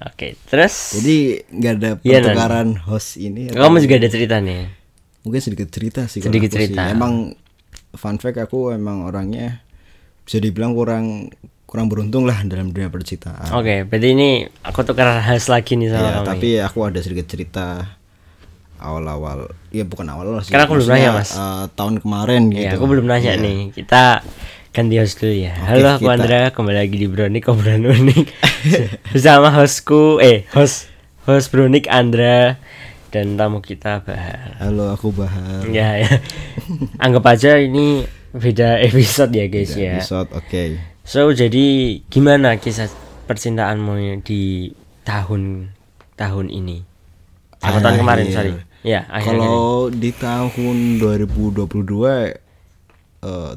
Oke, 0.00 0.32
terus 0.46 0.96
jadi 0.96 1.44
nggak 1.46 1.72
ada 1.76 1.90
Iya, 2.00 2.24
pertukaran 2.24 2.68
host 2.80 3.20
ini 3.20 3.52
kamu 3.52 3.76
juga 3.80 3.94
ada 3.96 4.08
cerita 4.08 4.40
nih. 4.40 4.72
mungkin 5.20 5.40
sedikit 5.42 5.68
cerita 5.68 6.00
sih 6.06 6.18
Sedikit 6.18 6.48
aku 6.48 6.56
sih. 6.56 6.72
cerita. 6.72 6.88
emang 6.88 7.36
fun 7.92 8.16
fact 8.16 8.40
aku 8.40 8.72
emang 8.72 9.04
orangnya 9.04 9.60
bisa 10.24 10.40
dibilang 10.40 10.72
kurang 10.72 11.28
kurang 11.70 11.86
beruntung 11.86 12.26
lah 12.26 12.42
dalam 12.42 12.68
dunia 12.68 12.90
percintaan 12.90 13.54
Oke, 13.54 13.86
berarti 13.86 14.08
ini 14.10 14.30
aku 14.60 14.82
tukar 14.82 15.22
khas 15.22 15.46
lagi 15.46 15.78
nih 15.78 15.86
sama 15.88 16.02
Ya, 16.02 16.10
kamu. 16.12 16.26
tapi 16.26 16.48
aku 16.58 16.78
ada 16.82 16.98
sedikit 16.98 17.24
cerita 17.24 17.94
awal-awal 18.76 19.46
ya 19.68 19.84
bukan 19.84 20.02
awal-awal 20.04 20.40
sih 20.40 20.50
Karena 20.50 20.66
aku 20.66 20.74
belum 20.74 20.88
nanya, 20.88 21.10
Mas. 21.14 21.30
eh, 21.30 21.64
tahun 21.70 22.00
kemarin 22.00 22.42
gitu 22.48 22.64
Ya, 22.64 22.74
aku 22.74 22.86
belum 22.86 23.06
nanya 23.06 23.32
Iya. 23.32 23.38
nih. 23.38 23.58
Kita 23.72 24.24
ganti 24.70 24.94
host 24.96 25.18
dulu 25.18 25.30
ya. 25.32 25.54
Halo, 25.54 25.88
aku 25.92 26.04
kita- 26.04 26.14
Andra, 26.16 26.40
kembali 26.50 26.76
lagi 26.76 26.96
di 26.96 27.06
Bronik 27.06 27.46
Obrolan 27.46 27.84
Unik 27.84 28.26
bersama 29.10 29.50
hostku, 29.52 30.18
eh 30.18 30.50
host 30.50 30.90
host 31.22 31.50
Bronik 31.50 31.86
Andra 31.86 32.58
dan 33.10 33.34
tamu 33.34 33.58
kita 33.60 34.00
Bahar. 34.00 34.58
halo 34.58 34.90
aku 34.90 35.10
Bahar 35.12 35.66
Ya, 35.66 35.98
ya. 35.98 36.18
Anggap 36.96 37.26
aja 37.28 37.58
ini 37.58 38.02
beda 38.30 38.78
episode 38.80 39.30
ya 39.30 39.46
guys 39.46 39.70
ya. 39.72 39.98
episode 39.98 40.30
oke 40.32 40.89
So 41.10 41.34
jadi 41.34 41.98
gimana 42.06 42.54
kisah 42.62 42.86
percintaanmu 43.26 44.22
di 44.22 44.70
tahun 45.02 45.74
tahun 46.14 46.46
ini? 46.54 46.86
Aku 47.66 47.82
tahun 47.82 47.98
kemarin 47.98 48.30
sorry. 48.30 48.54
Ya 48.86 49.10
akhir 49.10 49.34
kalau 49.34 49.90
di 49.90 50.14
tahun 50.14 51.02
2022 51.02 51.66
eh, 51.66 52.30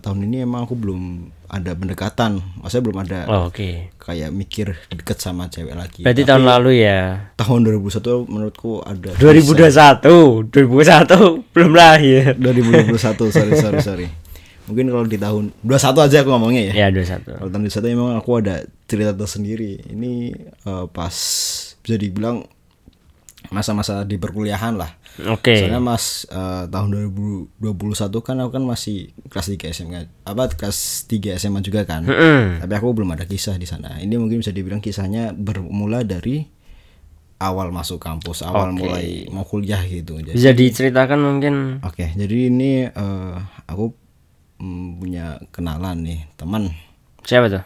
tahun 0.01 0.19
ini 0.25 0.49
emang 0.49 0.65
aku 0.65 0.73
belum 0.73 1.29
ada 1.45 1.77
pendekatan 1.77 2.41
maksudnya 2.57 2.83
belum 2.89 2.99
ada 3.05 3.19
Oh, 3.29 3.53
Oke. 3.53 3.93
kayak 4.01 4.33
mikir 4.33 4.73
deket 4.89 5.21
sama 5.21 5.45
cewek 5.45 5.77
lagi 5.77 6.01
Berarti 6.01 6.25
Tapi 6.25 6.29
tahun 6.33 6.43
lalu 6.49 6.81
ya. 6.81 7.29
tahun 7.37 7.69
2001 7.69 8.33
menurutku 8.33 8.81
ada 8.81 9.13
2021, 9.21 10.49
2021 10.49 11.45
belum 11.53 11.71
lahir. 11.77 12.33
2021 12.33 12.97
sorry 13.29 13.53
sorry 13.61 13.79
sorry 13.85 14.22
mungkin 14.63 14.87
kalau 14.87 15.03
di 15.03 15.17
tahun 15.17 15.51
21 15.61 16.05
aja 16.05 16.17
aku 16.21 16.29
ngomongnya 16.31 16.63
ya 16.71 16.73
Ya 16.73 16.87
21. 16.89 17.25
kalau 17.35 17.49
tahun 17.49 17.63
21 17.67 17.83
emang 17.91 18.09
aku 18.15 18.31
ada 18.39 18.55
cerita 18.83 19.11
tersendiri 19.11 19.81
ini 19.87 20.31
eh, 20.39 20.85
pas 20.87 21.15
bisa 21.79 21.95
dibilang 21.95 22.47
masa-masa 23.51 24.01
di 24.01 24.15
perkuliahan 24.15 24.79
lah 24.79 24.87
Oke. 25.29 25.53
soalnya 25.53 25.77
mas 25.77 26.23
eh, 26.25 26.63
tahun 26.65 26.89
2021 27.11 27.59
kan 28.17 28.35
aku 28.39 28.51
kan 28.51 28.63
masih 28.63 28.97
kelas 29.27 29.47
3 29.51 29.75
SMA 29.75 29.99
apa 30.23 30.47
kelas 30.49 31.05
3 31.05 31.35
SMA 31.35 31.59
juga 31.59 31.83
kan 31.83 32.01
Mm-mm. 32.01 32.63
tapi 32.63 32.73
aku 32.73 32.95
belum 32.95 33.11
ada 33.11 33.23
kisah 33.23 33.55
di 33.55 33.67
sana 33.67 33.99
ini 33.99 34.15
mungkin 34.15 34.39
bisa 34.39 34.49
dibilang 34.49 34.79
kisahnya 34.79 35.35
bermula 35.35 36.01
dari 36.01 36.47
awal 37.37 37.69
masuk 37.69 37.99
kampus 37.99 38.41
awal 38.41 38.71
Oke. 38.71 38.79
mulai 38.79 39.07
mau 39.27 39.43
kuliah 39.43 39.83
gitu 39.83 40.17
jadi 40.17 40.31
Bisa 40.31 40.51
diceritakan 40.55 41.19
mungkin 41.19 41.83
Oke, 41.83 42.15
jadi 42.15 42.47
ini 42.47 42.87
eh, 42.87 43.35
aku 43.67 43.91
mm, 44.59 44.87
punya 44.99 45.25
kenalan 45.49 46.03
nih 46.03 46.19
teman. 46.35 46.69
siapa 47.23 47.47
tuh? 47.47 47.63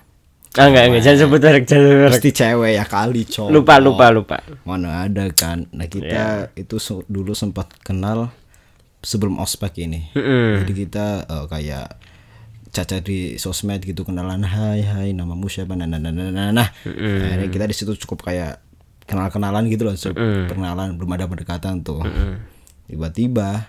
Ah 0.57 0.69
enggak 0.69 0.89
enggak 0.89 1.01
jangan 1.05 1.19
sebut 1.27 1.39
merek 1.41 1.65
jangan 1.65 1.85
sebut. 1.85 2.11
Pasti 2.13 2.29
cewek 2.33 2.71
ya 2.77 2.83
kali 2.85 3.21
cowok. 3.25 3.49
Lupa 3.51 3.75
lupa 3.77 4.05
lupa. 4.09 4.37
Mana 4.63 5.05
ada 5.05 5.29
kan? 5.33 5.69
Nah 5.73 5.85
kita 5.85 6.53
itu 6.57 6.77
se- 6.81 7.05
dulu 7.05 7.37
sempat 7.37 7.69
kenal 7.83 8.31
sebelum 9.01 9.37
ospek 9.37 9.85
ini. 9.85 10.09
Mm-mm. 10.17 10.65
Jadi 10.65 10.71
kita 10.73 11.05
eh, 11.29 11.45
kayak 11.45 11.87
caca 12.67 12.97
di 13.01 13.37
sosmed 13.41 13.81
gitu 13.81 14.05
kenalan 14.05 14.45
hai 14.45 14.85
hai 14.85 15.09
namamu 15.09 15.49
siapa 15.49 15.73
nah 15.73 15.89
nah 15.89 15.97
nah 15.97 16.13
nah 16.13 16.29
nah, 16.29 16.51
nah. 16.53 16.69
akhirnya 16.85 17.49
kita 17.49 17.65
di 17.65 17.73
situ 17.73 17.97
cukup 17.97 18.29
kayak 18.29 18.61
kenal 19.09 19.33
kenalan 19.33 19.65
gitu 19.65 19.87
loh 19.87 19.97
cukup 19.97 20.13
perkenalan 20.45 20.93
belum 20.93 21.09
ada 21.17 21.25
pendekatan 21.25 21.81
tuh 21.81 22.05
tiba-tiba 22.85 23.65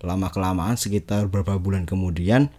lama 0.00 0.28
kelamaan 0.28 0.74
sekitar 0.74 1.26
beberapa 1.26 1.56
bulan 1.56 1.82
kemudian 1.82 2.50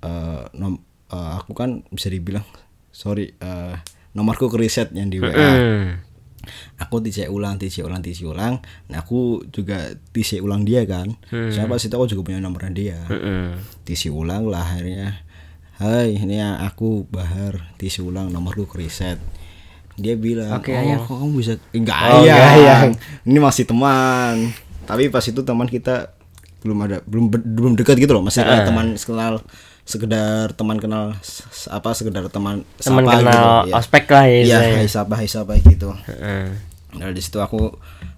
eh, 0.00 0.42
nom- 0.52 0.80
eh, 1.06 1.30
aku 1.36 1.52
kan 1.52 1.84
bisa 1.88 2.06
dibilang 2.06 2.44
sorry 2.90 3.32
eh, 3.34 3.74
nomorku 4.12 4.46
ke 4.46 4.56
riset 4.56 4.88
yang 4.90 5.08
di 5.08 5.18
WA 5.18 5.32
Hmm. 5.34 6.00
aku 6.78 7.02
TC 7.02 7.26
ulang 7.26 7.58
TC 7.58 7.82
ulang 7.82 8.00
TC 8.00 8.22
ulang 8.22 8.62
nah 8.86 9.02
aku 9.02 9.42
juga 9.46 9.82
TC 10.10 10.38
ulang 10.38 10.62
dia 10.62 10.86
kan 10.86 11.10
siapa 11.50 11.74
sih 11.76 11.90
aku 11.90 12.06
juga 12.06 12.22
punya 12.24 12.38
nomornya 12.38 12.70
dia 12.70 12.98
Mm-mm. 13.04 13.58
TC 13.82 14.08
ulang 14.08 14.46
lah 14.46 14.62
akhirnya 14.62 15.20
Hai 15.76 16.16
ini 16.16 16.40
aku 16.40 17.04
Bahar 17.04 17.76
TC 17.76 18.00
ulang 18.00 18.30
nomorku 18.30 18.64
ke 18.64 18.78
riset 18.78 19.20
dia 19.92 20.14
bilang 20.14 20.56
Oke, 20.56 20.70
oh 20.70 20.78
Ayang." 20.78 21.00
kok 21.02 21.16
kamu 21.18 21.32
bisa 21.34 21.52
enggak 21.70 21.98
Oh, 21.98 22.08
ayang. 22.16 22.22
enggak, 22.22 22.48
Ayang. 22.48 22.90
ini 23.24 23.38
masih 23.38 23.64
teman 23.64 24.34
tapi 24.84 25.10
pas 25.10 25.20
itu 25.20 25.40
teman 25.42 25.66
kita 25.66 26.15
belum 26.66 26.78
ada 26.82 26.98
belum 27.06 27.30
belum 27.30 27.72
dekat 27.78 28.02
gitu 28.02 28.18
loh 28.18 28.26
masih 28.26 28.42
kayak 28.42 28.66
teman 28.66 28.98
kenal 28.98 29.38
sekedar 29.86 30.50
teman 30.58 30.82
kenal 30.82 31.14
apa 31.70 31.88
sekedar 31.94 32.26
teman 32.26 32.66
Teman 32.82 33.06
sapa 33.06 33.22
kenal 33.22 33.38
gitu, 33.38 33.70
ya. 33.70 33.74
ospek 33.78 34.04
lah 34.10 34.26
ya. 34.26 34.58
Hai 34.58 34.90
sapa, 34.90 35.14
hai 35.14 35.30
sapa 35.30 35.54
gitu. 35.62 35.94
Heeh. 35.94 36.50
Nah, 36.98 37.14
di 37.14 37.22
situ 37.22 37.38
aku 37.38 37.70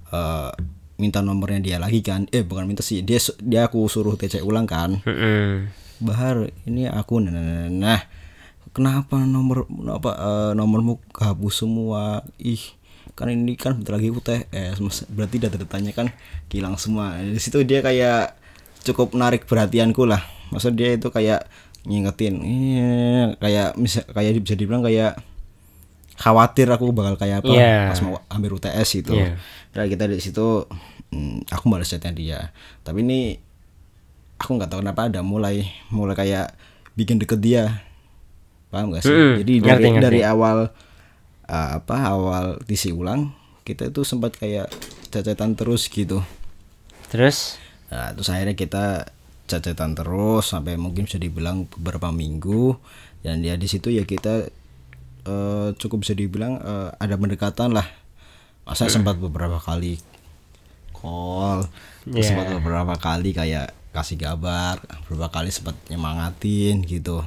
eh, 0.08 0.50
minta 0.96 1.20
nomornya 1.20 1.60
dia 1.60 1.76
lagi 1.76 2.00
kan. 2.00 2.24
Eh, 2.32 2.40
bukan 2.40 2.64
minta 2.64 2.80
sih. 2.80 3.04
Dia 3.04 3.20
dia 3.44 3.68
aku 3.68 3.84
suruh 3.84 4.16
TC 4.16 4.40
ulang 4.40 4.64
kan. 4.64 5.04
Mm-mm. 5.04 5.68
Bahar, 6.00 6.48
ini 6.64 6.88
aku 6.88 7.20
nah, 7.20 7.36
nah, 7.36 7.44
nah, 7.44 7.68
nah. 7.68 8.00
Kenapa 8.72 9.20
nomor 9.20 9.68
apa 9.92 10.10
eh, 10.16 10.52
nomormu 10.56 11.04
kehapus 11.12 11.68
semua? 11.68 12.24
Ih, 12.40 12.64
kan 13.12 13.28
ini 13.28 13.60
kan 13.60 13.76
bentar 13.76 14.00
lagi 14.00 14.08
UTS. 14.08 14.80
Berarti 15.12 15.36
data-datanya 15.36 15.92
kan 15.92 16.16
hilang 16.48 16.80
semua. 16.80 17.20
Di 17.20 17.36
situ 17.36 17.60
dia 17.68 17.84
kayak 17.84 18.37
cukup 18.88 19.12
menarik 19.12 19.44
perhatianku 19.44 20.04
lah. 20.04 20.22
Maksud 20.48 20.72
dia 20.74 20.96
itu 20.96 21.08
kayak 21.08 21.44
ngingetin, 21.84 22.40
iya, 22.40 22.92
kayak 23.36 23.68
bisa 23.76 24.00
kayak 24.08 24.40
bisa 24.40 24.54
dibilang 24.54 24.82
kayak 24.82 25.16
khawatir 26.18 26.66
aku 26.66 26.90
bakal 26.90 27.14
kayak 27.14 27.40
apa 27.40 27.52
Iya. 27.54 27.94
pas 27.94 28.00
mau 28.02 28.18
ambil 28.28 28.58
UTS 28.58 28.88
itu. 28.98 29.14
Dan 29.70 29.84
kita 29.86 30.04
di 30.04 30.18
situ 30.18 30.66
hmm, 31.12 31.46
aku 31.48 31.64
balas 31.70 31.88
chatnya 31.88 32.10
dia. 32.10 32.40
Tapi 32.82 33.00
ini 33.00 33.38
aku 34.36 34.50
nggak 34.54 34.68
tahu 34.68 34.80
kenapa 34.82 35.06
ada 35.06 35.20
mulai 35.22 35.62
mulai 35.88 36.14
kayak 36.14 36.52
bikin 36.92 37.22
deket 37.22 37.38
dia. 37.38 37.64
Paham 38.68 38.92
gak 38.92 39.00
sih? 39.00 39.08
Mm-mm, 39.08 39.40
Jadi 39.40 39.52
ngerti, 39.58 39.68
dari 39.70 39.86
ngerti. 39.88 40.04
dari 40.04 40.20
awal 40.22 40.58
uh, 41.48 41.68
apa 41.80 41.96
awal 42.04 42.44
TC 42.60 42.92
ulang 42.92 43.32
kita 43.64 43.88
itu 43.88 44.04
sempat 44.04 44.36
kayak 44.36 44.68
cacetan 45.08 45.56
terus 45.56 45.88
gitu. 45.88 46.20
Terus 47.08 47.56
Nah, 47.88 48.12
terus 48.12 48.28
akhirnya 48.28 48.52
kita 48.52 49.08
cacetan 49.48 49.96
terus 49.96 50.44
sampai 50.52 50.76
mungkin 50.76 51.08
bisa 51.08 51.16
dibilang 51.16 51.64
beberapa 51.72 52.12
minggu 52.12 52.76
dan 53.24 53.40
ya 53.40 53.56
di 53.56 53.64
situ 53.64 53.88
ya 53.88 54.04
kita 54.04 54.44
eh, 55.24 55.68
cukup 55.76 56.04
bisa 56.04 56.12
dibilang 56.12 56.60
eh, 56.60 56.88
ada 57.00 57.14
pendekatan 57.16 57.72
lah. 57.72 57.86
Masa 58.68 58.92
sempat 58.92 59.16
beberapa 59.16 59.56
kali 59.56 59.96
call, 60.92 61.64
Yeah. 62.08 62.24
sempat 62.24 62.48
beberapa 62.48 62.96
kali 62.96 63.36
kayak 63.36 63.68
kasih 63.92 64.16
kabar, 64.16 64.80
beberapa 65.04 65.28
kali 65.28 65.52
sempat 65.52 65.76
nyemangatin 65.92 66.80
gitu. 66.84 67.20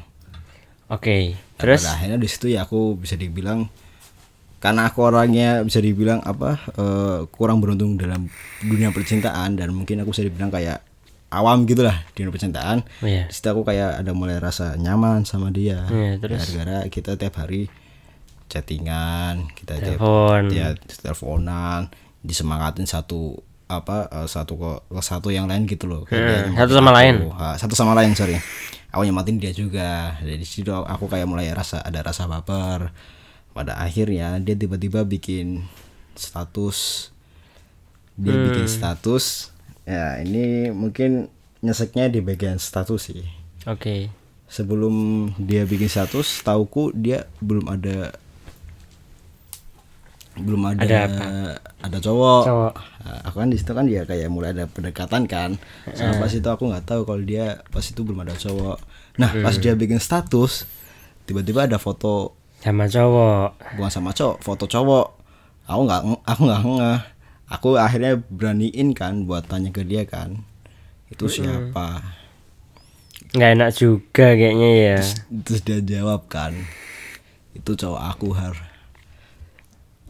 oke. 0.89 1.17
Nah, 1.38 1.58
Terus 1.62 1.86
pada 1.86 1.93
akhirnya 1.97 2.17
di 2.17 2.26
situ 2.30 2.50
ya 2.50 2.65
aku 2.65 2.97
bisa 2.97 3.13
dibilang 3.13 3.69
karena 4.62 4.88
aku 4.88 5.02
orangnya 5.02 5.65
bisa 5.65 5.82
dibilang 5.82 6.21
apa 6.21 6.62
eh, 6.78 7.19
kurang 7.34 7.60
beruntung 7.60 7.97
dalam 7.97 8.30
dunia 8.62 8.93
percintaan 8.93 9.58
dan 9.58 9.74
mungkin 9.74 10.06
aku 10.06 10.13
bisa 10.13 10.21
dibilang 10.21 10.54
kayak 10.54 10.86
awam 11.34 11.65
gitulah 11.65 12.06
di 12.13 12.21
dunia 12.21 12.32
percintaan. 12.32 12.78
Iya. 13.02 13.26
Di 13.28 13.34
situ 13.34 13.47
aku 13.50 13.65
kayak 13.65 14.06
ada 14.06 14.12
mulai 14.13 14.38
rasa 14.38 14.78
nyaman 14.78 15.26
sama 15.26 15.50
dia. 15.50 15.89
Iya, 15.89 16.21
terus? 16.21 16.45
Gara-gara 16.54 16.86
kita 16.93 17.17
tiap 17.17 17.36
hari 17.41 17.67
chattingan, 18.52 19.50
kita 19.58 19.82
tiap 19.82 19.97
telepon. 19.97 20.54
ya 20.54 20.78
teleponan, 20.78 21.89
disemangatin 22.21 22.86
satu 22.86 23.41
apa 23.65 24.13
eh, 24.13 24.28
satu 24.30 24.54
ke, 24.56 24.71
ke 24.93 25.02
satu 25.02 25.34
yang 25.34 25.50
lain 25.50 25.65
gitu 25.65 25.89
loh. 25.89 26.06
Hmm, 26.06 26.54
satu 26.54 26.78
sama 26.78 26.93
aku. 26.93 26.97
lain. 27.02 27.15
Satu 27.58 27.74
sama 27.74 27.97
lain 27.97 28.13
sorry 28.13 28.38
aku 28.91 29.08
nyematin 29.08 29.39
dia 29.39 29.56
juga 29.56 30.19
dari 30.19 30.43
situ 30.43 30.69
aku 30.69 31.08
kayak 31.08 31.26
mulai 31.26 31.50
rasa 31.56 31.80
ada 31.80 32.04
rasa 32.04 32.28
baper 32.28 32.91
pada 33.52 33.76
akhirnya 33.76 34.40
dia 34.40 34.56
tiba-tiba 34.56 35.04
bikin 35.04 35.66
status 36.16 37.10
dia 38.16 38.32
Hmm. 38.32 38.46
bikin 38.52 38.68
status 38.68 39.50
ya 39.84 40.20
ini 40.20 40.70
mungkin 40.70 41.28
nyeseknya 41.60 42.08
di 42.08 42.20
bagian 42.20 42.58
status 42.58 43.12
sih 43.12 43.24
Oke. 43.66 44.08
sebelum 44.46 44.94
dia 45.38 45.64
bikin 45.64 45.88
status 45.88 46.42
tauku 46.42 46.92
dia 46.92 47.26
belum 47.40 47.68
ada 47.68 48.14
belum 50.32 50.64
ada 50.64 50.80
Ada 50.80 51.00
ada, 51.84 51.98
cowok. 52.00 52.44
Cowok. 52.48 52.74
Nah, 53.04 53.20
aku 53.28 53.36
kan 53.36 53.50
di 53.52 53.58
situ 53.60 53.72
kan 53.76 53.84
dia 53.84 54.08
kayak 54.08 54.32
mulai 54.32 54.56
ada 54.56 54.64
pendekatan 54.64 55.28
kan. 55.28 55.60
Sama 55.92 56.24
pas 56.24 56.32
itu 56.32 56.48
aku 56.48 56.72
nggak 56.72 56.88
tahu 56.88 57.02
kalau 57.04 57.20
dia 57.20 57.60
pas 57.68 57.84
itu 57.84 58.00
belum 58.00 58.24
ada 58.24 58.32
cowok. 58.40 58.80
Nah, 59.20 59.32
pas 59.44 59.60
dia 59.60 59.76
bikin 59.76 60.00
status 60.00 60.64
tiba-tiba 61.28 61.68
ada 61.68 61.76
foto 61.76 62.32
sama 62.62 62.86
cowok 62.86 63.47
bukan 63.76 63.91
sama 63.91 64.12
cowok, 64.12 64.38
foto 64.39 64.65
cowok. 64.65 65.08
Aku 65.65 65.82
nggak 65.84 66.02
aku 66.24 66.41
nggak 66.45 66.62
ngeh. 66.63 67.00
Aku 67.50 67.67
akhirnya 67.76 68.15
beraniin 68.21 68.93
kan 68.93 69.26
buat 69.26 69.43
tanya 69.43 69.69
ke 69.69 69.82
dia 69.82 70.06
kan. 70.06 70.39
Itu 71.08 71.26
siapa? 71.28 72.00
nggak 73.32 73.52
enak 73.56 73.71
juga 73.71 74.36
kayaknya 74.36 74.69
ya 74.76 74.97
Terus 75.41 75.62
dia 75.63 75.80
jawab 75.80 76.28
kan. 76.28 76.52
Itu 77.52 77.74
cowok 77.74 78.02
aku 78.02 78.28
har. 78.32 78.56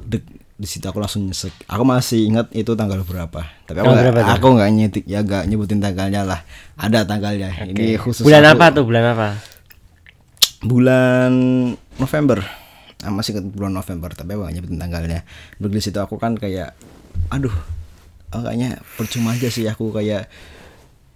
Dek, 0.01 0.25
di 0.57 0.65
situ 0.65 0.85
aku 0.85 0.97
langsung 0.97 1.25
nyesek. 1.25 1.53
Aku 1.65 1.85
masih 1.85 2.25
ingat 2.25 2.49
itu 2.51 2.73
tanggal 2.73 3.01
berapa. 3.01 3.45
Tapi 3.63 3.77
aku 3.77 3.93
Tanggal 3.93 4.13
tuh? 4.13 4.25
aku 4.25 4.47
nggak 4.57 4.69
nyetik 4.73 5.05
ya 5.05 5.21
nggak 5.21 5.45
nyebutin 5.45 5.77
tanggalnya 5.77 6.21
lah. 6.25 6.41
Ada 6.77 7.05
tanggalnya. 7.05 7.53
Ini 7.69 7.97
khusus 7.97 8.25
bulan 8.25 8.41
aku- 8.43 8.53
apa 8.57 8.65
tuh 8.73 8.83
bulan 8.85 9.05
apa 9.13 9.29
Bulan 10.61 11.31
November. 11.97 12.39
Ah, 13.01 13.10
masih 13.10 13.34
ingat 13.34 13.49
bulan 13.49 13.73
November 13.73 14.13
tapi 14.13 14.38
aku 14.38 14.45
nyebutin 14.54 14.77
tanggalnya. 14.77 15.25
Di 15.58 15.82
situ 15.82 15.97
aku 15.97 16.21
kan 16.21 16.38
kayak 16.38 16.77
aduh. 17.34 17.54
Oh, 18.32 18.39
kayaknya 18.47 18.80
percuma 18.95 19.36
aja 19.36 19.51
sih 19.51 19.67
aku 19.67 19.91
kayak 19.91 20.32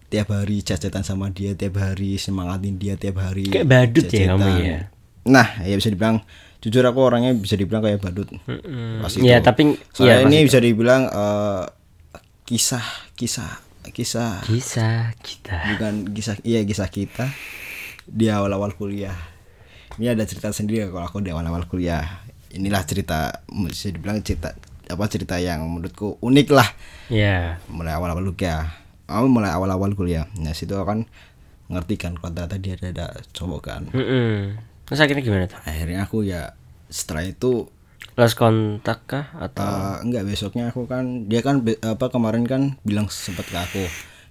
tiap 0.09 0.31
hari 0.31 0.61
chat-chatan 0.61 1.01
sama 1.01 1.33
dia 1.33 1.57
tiap 1.57 1.81
hari 1.81 2.15
semangatin 2.15 2.77
dia 2.77 2.93
tiap 2.95 3.19
hari 3.19 3.49
Kayak 3.49 3.67
badut 3.67 4.05
ya 4.07 4.25
kamu 4.31 4.49
ya? 4.61 4.79
nah 5.25 5.47
ya 5.65 5.73
bisa 5.73 5.89
dibilang 5.89 6.21
jujur 6.61 6.85
aku 6.85 6.99
orangnya 7.01 7.33
bisa 7.33 7.57
dibilang 7.57 7.81
kayak 7.81 7.97
badut 7.97 8.29
pas 9.01 9.09
itu 9.09 9.25
ya 9.25 9.41
tapi 9.41 9.73
soalnya 9.89 10.21
ya 10.21 10.25
ini 10.29 10.38
pasti. 10.38 10.47
bisa 10.47 10.59
dibilang 10.61 11.01
eh, 11.09 11.63
kisah 12.45 12.85
kisah 13.17 13.51
kisah 13.89 14.45
kisah 14.45 15.17
kita 15.25 15.57
bukan 15.75 15.93
kisah 16.13 16.38
iya 16.45 16.61
kisah 16.61 16.89
kita 16.93 17.33
di 18.05 18.29
awal-awal 18.29 18.71
kuliah 18.77 19.17
ini 19.99 20.12
ada 20.12 20.23
cerita 20.27 20.51
sendiri 20.51 20.88
kalau 20.91 21.08
aku 21.08 21.23
di 21.23 21.31
awal-awal 21.31 21.65
kuliah. 21.67 22.23
Inilah 22.55 22.84
cerita 22.88 23.43
bisa 23.51 23.91
dibilang 23.91 24.23
cerita 24.23 24.55
apa 24.86 25.03
cerita 25.10 25.36
yang 25.41 25.65
menurutku 25.65 26.21
unik 26.21 26.47
lah. 26.53 26.69
Ya 27.12 27.60
mulai 27.67 27.95
awal-awal 27.95 28.31
kuliah. 28.31 28.71
Aku 29.05 29.27
mulai 29.27 29.51
awal-awal 29.51 29.91
kuliah. 29.93 30.25
Nah 30.39 30.55
situ 30.55 30.73
kan 30.73 31.08
ngerti 31.67 31.97
kan 31.97 32.13
kalau 32.15 32.31
ternyata 32.34 32.58
dia 32.62 32.73
ada, 32.77 32.88
ada 32.93 33.08
cowok 33.34 33.62
kan. 33.65 33.81
Mm-mm. 33.91 34.55
terus 34.86 35.01
akhirnya 35.01 35.23
gimana 35.25 35.49
tuh? 35.49 35.58
Akhirnya 35.65 36.05
aku 36.05 36.21
ya 36.21 36.53
setelah 36.93 37.25
itu 37.25 37.65
lost 38.15 38.38
kontak 38.38 39.03
kah? 39.10 39.34
Atau? 39.41 39.65
Eh, 39.65 39.95
enggak 40.05 40.23
besoknya 40.29 40.69
aku 40.69 40.86
kan 40.86 41.25
dia 41.25 41.41
kan 41.41 41.65
be- 41.65 41.81
apa 41.81 42.08
kemarin 42.13 42.45
kan 42.45 42.77
bilang 42.86 43.10
sempet 43.10 43.49
ke 43.49 43.58
aku. 43.58 43.84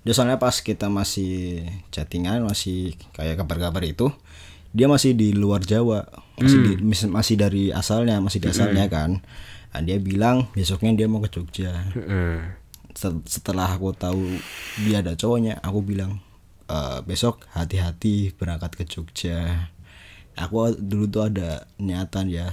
Dia 0.07 0.13
soalnya 0.15 0.39
pas 0.39 0.55
kita 0.61 0.87
masih 0.87 1.65
chattingan 1.91 2.45
masih 2.45 2.95
kayak 3.17 3.41
kabar-kabar 3.41 3.83
itu 3.83 4.13
dia 4.75 4.87
masih 4.87 5.15
di 5.15 5.31
luar 5.31 5.63
Jawa. 5.63 6.03
Masih 6.37 6.59
di- 6.67 6.83
mis- 6.83 7.07
masih 7.09 7.35
dari 7.35 7.71
asalnya 7.71 8.19
masih 8.19 8.39
di 8.39 8.51
asalnya 8.51 8.85
kan. 8.89 9.11
Nah, 9.71 9.81
dia 9.81 9.97
bilang 9.97 10.51
besoknya 10.51 10.93
dia 10.93 11.07
mau 11.07 11.19
ke 11.19 11.31
Jogja. 11.31 11.71
Set- 12.93 13.23
setelah 13.25 13.67
aku 13.69 13.91
tahu 13.93 14.39
dia 14.81 14.99
ada 14.99 15.15
cowoknya 15.15 15.59
aku 15.61 15.81
bilang 15.81 16.19
"Eh, 16.65 16.99
besok 17.03 17.47
hati-hati 17.51 18.31
berangkat 18.33 18.71
ke 18.73 18.85
Jogja. 18.85 19.71
Aku 20.35 20.57
dulu 20.75 21.07
tuh 21.07 21.23
ada 21.25 21.71
niatan 21.77 22.27
ya 22.27 22.51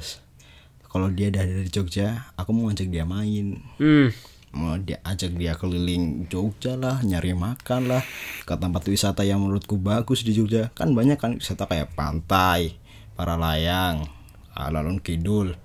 kalau 0.84 1.10
dia 1.10 1.30
dari 1.30 1.66
Jogja 1.68 2.30
aku 2.36 2.52
mau 2.52 2.68
ngajak 2.68 2.88
dia 2.88 3.02
main. 3.04 3.62
Hmm. 3.78 4.10
Mau 4.52 4.76
dia 4.76 5.00
ajak 5.08 5.32
dia 5.40 5.56
keliling 5.56 6.28
Jogja 6.28 6.76
lah 6.76 7.00
nyari 7.04 7.32
makan 7.32 7.88
lah 7.88 8.04
ke 8.44 8.54
tempat 8.56 8.84
wisata 8.88 9.24
yang 9.24 9.40
menurutku 9.40 9.80
bagus 9.80 10.28
di 10.28 10.36
Jogja. 10.36 10.70
Kan 10.76 10.92
banyak 10.92 11.16
kan 11.16 11.40
wisata 11.40 11.68
kayak 11.68 11.96
pantai 11.96 12.76
para 13.16 13.40
layang 13.40 14.08
alun 14.56 15.00
kidul. 15.00 15.56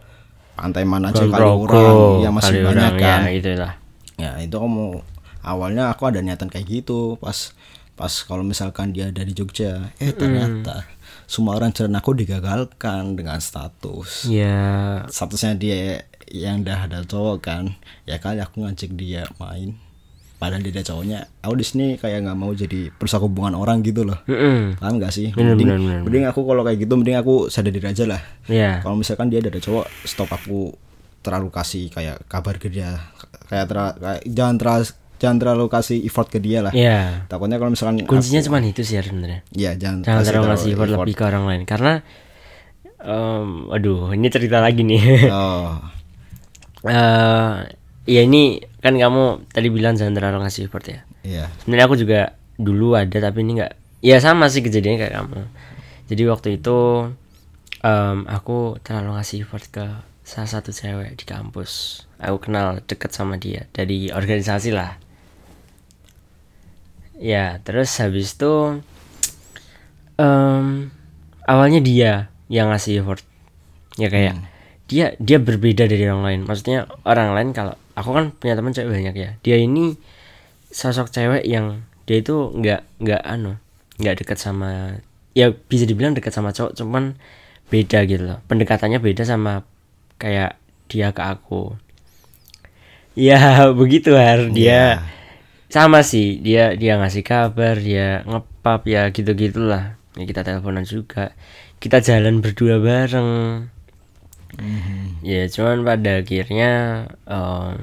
Pantai 0.57 0.89
mana 0.89 1.13
aja 1.13 1.27
kali 1.29 1.45
orang 1.45 2.25
ya 2.25 2.31
masih 2.33 2.65
banyak 2.65 2.93
kan. 2.97 3.21
ya 3.29 3.31
itulah. 3.35 3.73
Ya 4.17 4.31
itu 4.41 4.57
kamu 4.57 5.05
awalnya 5.45 5.93
aku 5.93 6.09
ada 6.09 6.25
niatan 6.25 6.49
kayak 6.49 6.65
gitu 6.65 7.21
pas 7.21 7.53
pas 7.97 8.13
kalau 8.25 8.45
misalkan 8.47 8.93
dia 8.97 9.13
ada 9.13 9.21
di 9.21 9.37
Jogja 9.37 9.93
eh 10.01 10.13
ternyata 10.17 10.85
semua 11.27 11.59
orang 11.59 11.75
rencana 11.75 11.99
aku 11.99 12.15
digagalkan 12.15 13.19
dengan 13.19 13.43
status. 13.43 14.31
Ya. 14.31 15.03
Statusnya 15.11 15.59
dia 15.59 16.07
yang 16.29 16.61
udah 16.61 16.79
ada 16.85 16.99
cowok 17.03 17.37
kan 17.41 17.65
ya 18.03 18.17
kali 18.17 18.39
aku 18.39 18.63
ngajak 18.63 18.91
dia 18.93 19.25
main. 19.37 19.79
Padahal 20.37 20.61
dia 20.61 20.69
ada 20.71 20.85
cowoknya 20.85 21.19
aku 21.41 21.55
di 21.55 21.65
sini 21.65 21.87
kayak 21.97 22.21
nggak 22.23 22.37
mau 22.37 22.53
jadi 22.53 22.93
perusak 22.93 23.25
hubungan 23.25 23.55
orang 23.55 23.81
gitu 23.81 24.05
loh. 24.05 24.21
Mm-mm. 24.25 24.77
paham 24.77 24.99
gak 24.99 25.09
sih? 25.11 25.33
Bener, 25.33 25.57
mending, 25.57 25.65
bener, 25.67 25.81
bener, 25.81 26.01
mending 26.05 26.25
aku 26.27 26.41
kalau 26.45 26.61
kayak 26.61 26.79
gitu 26.79 26.93
mending 26.93 27.17
aku 27.17 27.49
sadar 27.49 27.71
diri 27.71 27.89
aja 27.89 28.05
lah. 28.05 28.21
Ya 28.45 28.85
kalau 28.85 28.95
misalkan 28.95 29.27
dia 29.27 29.41
ada 29.41 29.49
cowok 29.51 29.89
stop 30.05 30.29
aku 30.29 30.77
terlalu 31.25 31.49
kasih 31.49 31.89
kayak 31.89 32.21
kabar 32.27 32.55
ke 32.57 32.69
dia. 32.69 33.01
Kayak, 33.47 33.65
tera- 33.67 33.97
kayak 33.97 34.23
jangan 34.29 34.55
terlalu 34.57 34.85
jangan 35.17 35.37
terlalu 35.41 35.65
kasih 35.67 35.99
effort 36.05 36.29
ke 36.29 36.37
dia 36.37 36.61
lah. 36.61 36.73
Ya 36.77 37.25
takutnya 37.27 37.57
kalau 37.57 37.73
misalkan 37.73 38.05
kuncinya 38.05 38.45
cuma 38.45 38.61
itu 38.61 38.85
sih 38.85 38.95
sebenarnya. 38.95 39.41
Ya 39.51 39.73
jangan, 39.73 40.05
jangan 40.05 40.21
kasih 40.21 40.29
terlalu 40.29 40.47
ngasih 40.53 40.71
effort. 40.71 40.91
lebih 41.01 41.15
ke 41.17 41.23
orang 41.25 41.45
lain. 41.49 41.63
Karena 41.65 41.93
em, 42.99 43.49
aduh 43.71 44.13
ini 44.13 44.29
cerita 44.29 44.61
lagi 44.61 44.83
nih. 44.83 45.33
Oh 45.33 45.81
eh 46.87 47.55
ya 48.07 48.21
ini 48.23 48.63
kan 48.79 48.95
kamu 48.95 49.51
tadi 49.51 49.69
bilang 49.69 49.99
jangan 49.99 50.15
terlalu 50.15 50.47
ngasih 50.47 50.71
effort 50.71 50.87
ya? 50.87 51.01
Iya. 51.27 51.51
Sebenarnya 51.63 51.85
aku 51.91 51.97
juga 51.99 52.21
dulu 52.57 52.95
ada 52.97 53.19
tapi 53.19 53.43
ini 53.43 53.61
enggak 53.61 53.75
ya 54.01 54.17
sama 54.23 54.47
sih 54.47 54.63
kejadiannya 54.63 54.99
kayak 55.03 55.15
kamu. 55.19 55.41
Jadi 56.07 56.23
waktu 56.31 56.49
itu 56.63 56.79
em, 57.83 58.19
aku 58.31 58.79
terlalu 58.87 59.19
ngasih 59.19 59.43
effort 59.43 59.67
ke 59.67 59.85
salah 60.23 60.51
satu 60.51 60.71
cewek 60.71 61.19
di 61.19 61.25
kampus. 61.27 62.03
Aku 62.23 62.39
kenal 62.39 62.81
deket 62.87 63.11
sama 63.11 63.37
dia 63.37 63.67
dari 63.75 64.15
organisasi 64.15 64.71
lah. 64.71 64.97
Ya 67.19 67.59
terus 67.67 67.91
habis 67.99 68.39
itu 68.39 68.79
em, 70.23 70.95
awalnya 71.43 71.83
dia 71.83 72.13
yang 72.47 72.71
ngasih 72.71 73.03
effort. 73.03 73.27
Ya 73.99 74.07
kayak 74.13 74.39
dia 74.87 75.19
dia 75.19 75.39
berbeda 75.43 75.91
dari 75.91 76.07
orang 76.07 76.25
lain. 76.25 76.41
Maksudnya 76.47 76.87
orang 77.03 77.35
lain 77.35 77.51
kalau 77.51 77.75
aku 77.99 78.11
kan 78.15 78.25
punya 78.35 78.55
teman 78.55 78.71
cewek 78.71 78.91
banyak 78.91 79.15
ya. 79.19 79.31
Dia 79.43 79.57
ini 79.59 79.99
sosok 80.71 81.11
cewek 81.11 81.43
yang 81.47 81.83
dia 82.07 82.23
itu 82.23 82.55
nggak 82.55 83.03
nggak 83.03 83.23
anu 83.27 83.59
nggak 83.99 84.23
dekat 84.23 84.39
sama 84.39 85.01
ya 85.35 85.51
bisa 85.51 85.89
dibilang 85.89 86.15
dekat 86.15 86.31
sama 86.31 86.55
cowok 86.55 86.79
cuman 86.79 87.19
beda 87.67 88.07
gitu 88.07 88.23
loh. 88.23 88.39
Pendekatannya 88.47 89.03
beda 89.03 89.27
sama 89.27 89.67
kayak 90.23 90.55
dia 90.87 91.11
ke 91.11 91.23
aku. 91.23 91.75
Ya 93.19 93.67
begitu 93.81 94.15
har. 94.15 94.47
Dia 94.55 95.03
sama 95.67 96.07
sih. 96.07 96.39
Dia 96.39 96.79
dia 96.79 96.95
ngasih 97.03 97.27
kabar 97.27 97.75
dia 97.83 98.23
ngepap 98.23 98.87
ya 98.87 99.11
gitu 99.11 99.35
gitulah 99.35 99.99
ya 100.15 100.25
kita 100.25 100.47
teleponan 100.47 100.87
juga. 100.87 101.35
Kita 101.83 101.99
jalan 102.01 102.39
berdua 102.41 102.79
bareng 102.79 103.29
ya 105.21 105.49
cuman 105.51 105.85
pada 105.85 106.23
akhirnya 106.23 106.71
em, 107.27 107.77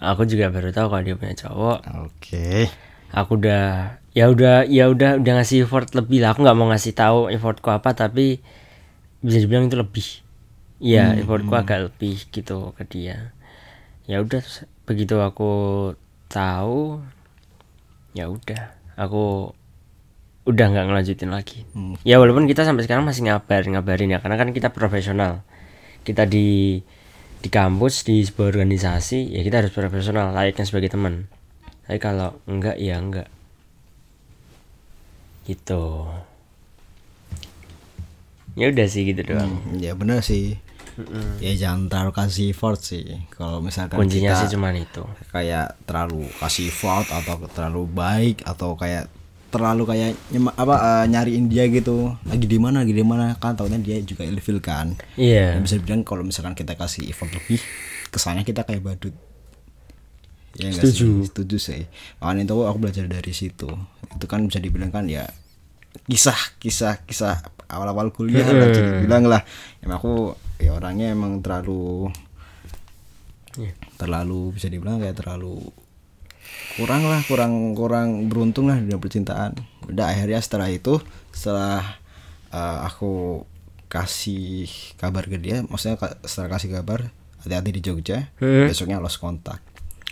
aku 0.00 0.24
juga 0.24 0.48
baru 0.48 0.72
tahu 0.72 0.86
kalau 0.88 1.02
dia 1.04 1.16
punya 1.16 1.36
cowok. 1.36 1.78
Oke. 2.08 2.72
Aku 3.12 3.36
udah 3.36 4.00
ya 4.16 4.30
udah 4.32 4.66
ya 4.66 4.88
udah 4.90 5.20
udah 5.20 5.32
ngasih 5.40 5.68
effort 5.68 5.92
lebih 5.92 6.24
lah. 6.24 6.32
Aku 6.34 6.42
nggak 6.42 6.56
mau 6.56 6.70
ngasih 6.72 6.96
tahu 6.96 7.28
effortku 7.28 7.68
apa 7.70 7.92
tapi 7.92 8.40
bisa 9.20 9.38
dibilang 9.44 9.68
itu 9.68 9.76
lebih. 9.78 10.08
Ya 10.80 11.12
effortku 11.14 11.52
agak 11.52 11.92
lebih 11.92 12.16
gitu 12.32 12.72
ke 12.74 12.82
dia. 12.88 13.36
Ya 14.08 14.24
udah 14.24 14.42
begitu 14.88 15.20
aku 15.20 15.52
tahu 16.32 17.04
ya 18.16 18.26
udah. 18.32 18.74
Aku 18.96 19.54
udah 20.48 20.66
nggak 20.72 20.86
ngelanjutin 20.88 21.30
lagi. 21.30 21.68
Hmm. 21.76 21.94
ya 22.02 22.16
walaupun 22.16 22.48
kita 22.48 22.64
sampai 22.64 22.88
sekarang 22.88 23.04
masih 23.04 23.28
ngabar 23.28 23.62
ngabarin 23.68 24.10
ya 24.10 24.18
karena 24.18 24.40
kan 24.40 24.50
kita 24.56 24.72
profesional 24.72 25.44
kita 26.04 26.24
di 26.24 26.80
di 27.40 27.48
kampus 27.48 28.04
di 28.04 28.20
sebuah 28.20 28.52
organisasi 28.52 29.32
ya 29.32 29.40
kita 29.40 29.64
harus 29.64 29.72
profesional 29.72 30.32
layaknya 30.36 30.64
sebagai 30.68 30.92
teman. 30.92 31.28
Tapi 31.88 31.98
kalau 31.98 32.36
enggak 32.44 32.76
ya 32.76 33.00
enggak. 33.00 33.28
Gitu. 35.48 35.84
Ya 38.54 38.68
udah 38.68 38.86
sih 38.86 39.08
gitu 39.08 39.24
doang. 39.24 39.56
Hmm, 39.56 39.80
ya 39.80 39.96
bener 39.96 40.20
sih. 40.20 40.60
Ya 41.40 41.56
jangan 41.56 41.88
terlalu 41.88 42.12
kasih 42.12 42.52
effort 42.52 42.80
sih. 42.84 43.24
Kalau 43.32 43.64
misalkan 43.64 43.96
kuncinya 43.96 44.36
kita 44.36 44.40
sih 44.44 44.52
cuman 44.52 44.76
itu. 44.76 45.02
kayak 45.32 45.80
terlalu 45.88 46.28
kasih 46.36 46.68
effort 46.68 47.08
atau 47.08 47.40
terlalu 47.48 47.88
baik 47.88 48.44
atau 48.44 48.76
kayak 48.76 49.08
terlalu 49.50 49.82
kayak 49.84 50.14
nyema, 50.30 50.54
apa 50.54 50.74
eh, 50.78 51.04
nyariin 51.06 51.46
dia 51.46 51.66
gitu 51.66 52.14
lagi 52.22 52.46
di 52.46 52.56
mana 52.56 52.80
lagi 52.80 52.90
di 52.90 53.02
mana 53.02 53.34
kan 53.34 53.52
tahunya 53.52 53.78
dia 53.78 53.98
juga 54.00 54.22
ilfil 54.22 54.58
kan 54.58 54.94
Iya. 55.14 55.58
Dan 55.58 55.66
bisa 55.66 55.76
dibilang 55.76 56.02
kalau 56.02 56.22
misalkan 56.22 56.54
kita 56.54 56.74
kasih 56.74 57.06
effort 57.06 57.28
lebih 57.28 57.58
kesannya 58.08 58.42
kita 58.42 58.62
kayak 58.62 58.80
badut 58.80 59.14
ya 60.52 60.70
Setuju. 60.70 60.90
sih? 61.22 61.26
setuju 61.26 61.56
sih 61.58 61.82
makanya 62.18 62.42
itu 62.44 62.56
aku 62.60 62.78
belajar 62.78 63.06
dari 63.06 63.30
situ 63.30 63.70
itu 64.10 64.26
kan 64.26 64.42
bisa 64.44 64.58
dibilang 64.58 64.90
kan 64.90 65.06
ya 65.06 65.22
kisah 66.06 66.34
kisah 66.58 67.02
kisah 67.04 67.38
awal-awal 67.66 68.10
kuliah 68.10 68.42
lah 68.44 68.66
bisa 68.66 68.82
dibilang 68.82 69.26
lah 69.26 69.42
emang 69.78 69.98
aku 69.98 70.14
ya 70.56 70.74
orangnya 70.74 71.10
emang 71.10 71.38
terlalu 71.38 72.10
Iya. 73.50 73.74
terlalu 73.94 74.54
bisa 74.54 74.66
dibilang 74.66 74.98
kayak 74.98 75.18
terlalu 75.18 75.58
kurang 76.72 77.02
lah 77.04 77.20
kurang 77.22 77.52
kurang 77.72 78.08
beruntung 78.26 78.66
lah 78.66 78.78
dalam 78.78 78.96
percintaan 78.96 79.58
udah 79.86 80.06
akhirnya 80.08 80.38
setelah 80.38 80.66
itu 80.66 80.98
setelah 81.30 81.82
eh, 82.48 82.78
aku 82.84 83.42
kasih 83.86 84.66
kabar 84.94 85.24
ke 85.24 85.36
dia 85.36 85.62
maksudnya 85.62 85.94
setelah 86.22 86.50
kasih 86.52 86.70
kabar 86.72 87.10
hati-hati 87.40 87.70
di 87.70 87.80
Jogja 87.80 88.30
Hmm. 88.36 88.66
besoknya 88.66 88.96
lost 88.96 89.18
kontak 89.18 89.58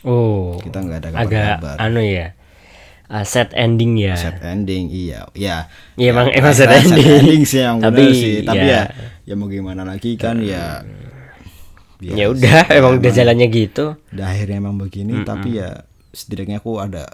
Oh. 0.01 0.59
kita 0.59 0.79
nggak 0.79 0.99
ada 1.01 1.09
agak 1.13 1.23
kabar-kabar 1.25 1.77
anu 1.81 1.99
ya. 2.01 2.35
uh, 3.09 3.25
set 3.25 3.51
ending 3.53 3.97
ya. 3.97 4.15
set 4.15 4.39
ending 4.41 4.87
iya 4.89 5.27
ya 5.33 5.67
Iya, 5.95 6.11
emang- 6.13 6.29
ya, 6.29 6.39
emang 6.39 6.53
set 6.53 6.67
set 6.67 6.85
ending. 6.85 7.07
ending 7.17 7.43
sih 7.45 7.61
yang 7.61 7.79
Tapi, 7.79 7.99
benar 7.99 8.15
sih 8.15 8.35
tapi 8.43 8.63
ya. 8.65 8.83
ya 8.83 8.83
ya 9.25 9.35
mau 9.35 9.47
gimana 9.47 9.83
lagi 9.83 10.15
kan 10.15 10.39
ya 10.39 10.83
Ya 11.99 12.31
udah, 12.31 12.71
emang 12.71 13.03
udah 13.03 13.11
jalannya 13.11 13.47
gitu. 13.49 13.99
udah 14.09 14.27
akhirnya 14.29 14.57
emang 14.57 14.79
begini 14.79 15.23
tapi 15.25 15.59
ya 15.59 15.83
setidaknya 16.19 16.59
aku 16.59 16.77
ada 16.77 17.07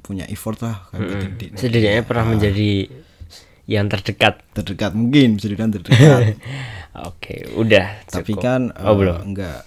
punya 0.00 0.22
effort 0.26 0.60
lah 0.60 0.86
kayak 0.88 1.02
gitu 1.08 1.26
di- 1.26 1.50
di- 1.50 1.58
Setidaknya 1.58 2.02
pernah 2.02 2.26
menjadi 2.28 2.72
yang 3.64 3.88
terdekat. 3.88 4.44
terdekat 4.52 4.92
mungkin 4.92 5.34
bisa 5.34 5.48
dibilang 5.48 5.72
terdekat 5.72 6.36
Oke, 7.08 7.50
udah. 7.50 8.06
tapi 8.06 8.32
cukup. 8.32 8.44
kan 8.44 8.60
oh 8.72 8.86
eh, 8.86 8.94
belum. 8.94 9.18
enggak 9.24 9.60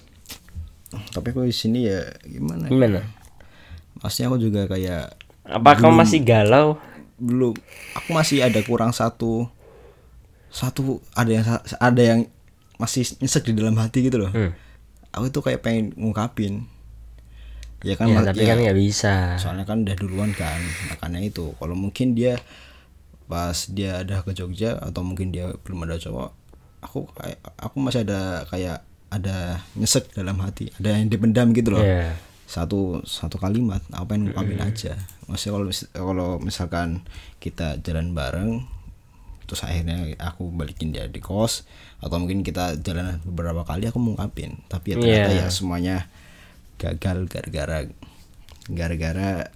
tapi 1.12 1.28
aku 1.28 1.44
di 1.44 1.52
sini 1.52 1.84
ya 1.84 2.00
gimana 2.24 2.64
ya? 2.64 2.72
Gimana? 2.72 3.02
maksudnya 3.98 4.28
aku 4.28 4.40
juga 4.40 4.62
kayak 4.66 5.12
Apa 5.44 5.76
kamu 5.76 5.98
masih 5.98 6.20
galau? 6.22 6.80
belum 7.18 7.52
aku 7.94 8.10
masih 8.12 8.40
ada 8.40 8.62
kurang 8.62 8.94
satu 8.94 9.50
satu 10.48 11.02
ada 11.12 11.32
yang 11.34 11.44
ada 11.76 12.02
yang 12.06 12.20
masih 12.76 13.02
nyesek 13.18 13.44
di 13.44 13.54
dalam 13.54 13.74
hati 13.76 14.06
gitu 14.06 14.22
loh 14.22 14.30
Hmm. 14.30 14.54
aku 15.10 15.28
tuh 15.30 15.42
kayak 15.42 15.60
pengen 15.60 15.92
ngungkapin 15.92 16.70
ya 17.82 17.94
kan 17.94 18.08
Ya, 18.08 18.22
tapi 18.24 18.42
ya, 18.42 18.48
kan 18.50 18.58
nggak 18.60 18.78
bisa. 18.78 19.14
soalnya 19.38 19.64
kan 19.64 19.82
udah 19.82 19.96
duluan 19.96 20.32
kan 20.32 20.58
makanya 20.90 21.22
itu 21.22 21.54
kalau 21.56 21.74
mungkin 21.74 22.14
dia 22.14 22.42
pas 23.26 23.68
dia 23.68 24.02
ada 24.02 24.22
ke 24.22 24.32
Jogja 24.32 24.78
atau 24.78 25.04
mungkin 25.04 25.30
dia 25.30 25.52
belum 25.62 25.84
ada 25.84 25.96
cowok 25.96 26.30
aku 26.80 27.06
kayak 27.12 27.38
aku 27.56 27.76
masih 27.78 28.02
ada 28.02 28.48
kayak 28.48 28.82
ada 29.08 29.62
nyesek 29.74 30.10
dalam 30.12 30.40
hati 30.40 30.72
ada 30.74 30.96
yang 30.96 31.08
dipendam 31.08 31.52
gitu 31.52 31.72
loh 31.72 31.84
Iya. 31.84 32.16
satu 32.44 33.04
satu 33.04 33.36
kalimat 33.36 33.84
apa 33.92 34.16
yang 34.16 34.32
ngungkapin 34.32 34.58
aja 34.58 34.96
maksudnya 35.28 35.54
kalau 35.54 35.68
kalau 35.94 36.30
misalkan 36.40 37.04
kita 37.38 37.76
jalan 37.78 38.12
bareng 38.12 38.64
terus 39.44 39.64
akhirnya 39.64 40.08
aku 40.18 40.48
balikin 40.50 40.92
dia 40.92 41.06
di 41.06 41.20
kos 41.20 41.68
atau 42.00 42.16
mungkin 42.18 42.42
kita 42.42 42.80
jalan 42.80 43.20
beberapa 43.24 43.64
kali 43.64 43.86
aku 43.86 44.00
ngungkapin 44.00 44.64
tapi 44.66 44.92
ya 44.92 44.96
ternyata 44.98 45.32
Iya. 45.34 45.44
ya 45.44 45.48
semuanya 45.50 45.96
gagal 46.78 47.26
gara-gara 47.28 47.86
gara-gara 48.68 49.50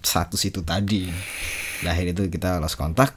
satu 0.00 0.36
situ 0.36 0.60
tadi. 0.60 1.08
Akhirnya 1.84 2.12
itu 2.16 2.28
kita 2.28 2.60
lost 2.60 2.76
kontak. 2.76 3.16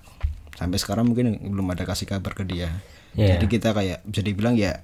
Sampai 0.55 0.81
sekarang 0.81 1.07
mungkin 1.07 1.37
belum 1.39 1.67
ada 1.71 1.85
kasih 1.85 2.07
kabar 2.07 2.33
ke 2.33 2.43
dia. 2.43 2.71
Iya. 3.17 3.41
jadi 3.41 3.45
kita 3.49 3.69
kayak 3.73 4.05
bisa 4.05 4.21
dibilang 4.21 4.53
ya 4.53 4.77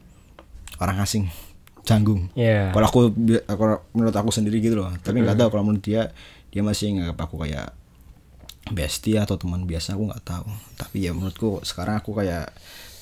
orang 0.82 0.98
asing 1.06 1.30
canggung 1.86 2.34
Iya. 2.34 2.74
kalau 2.74 2.88
aku 2.90 3.00
kalau 3.46 3.78
menurut 3.94 4.16
aku 4.16 4.34
sendiri 4.34 4.58
gitu 4.58 4.74
loh. 4.80 4.90
Tapi 5.06 5.22
nggak 5.22 5.38
tahu 5.38 5.50
kalau 5.54 5.64
menurut 5.70 5.86
dia 5.86 6.10
dia 6.50 6.66
masih 6.66 6.98
nganggap 6.98 7.30
aku 7.30 7.46
kayak 7.46 7.78
bestie 8.74 9.20
atau 9.22 9.36
teman 9.38 9.68
biasa 9.70 9.94
aku 9.94 10.10
nggak 10.10 10.24
tahu. 10.26 10.48
Tapi 10.80 11.06
ya 11.06 11.12
menurutku 11.14 11.62
sekarang 11.62 12.02
aku 12.02 12.16
kayak 12.18 12.50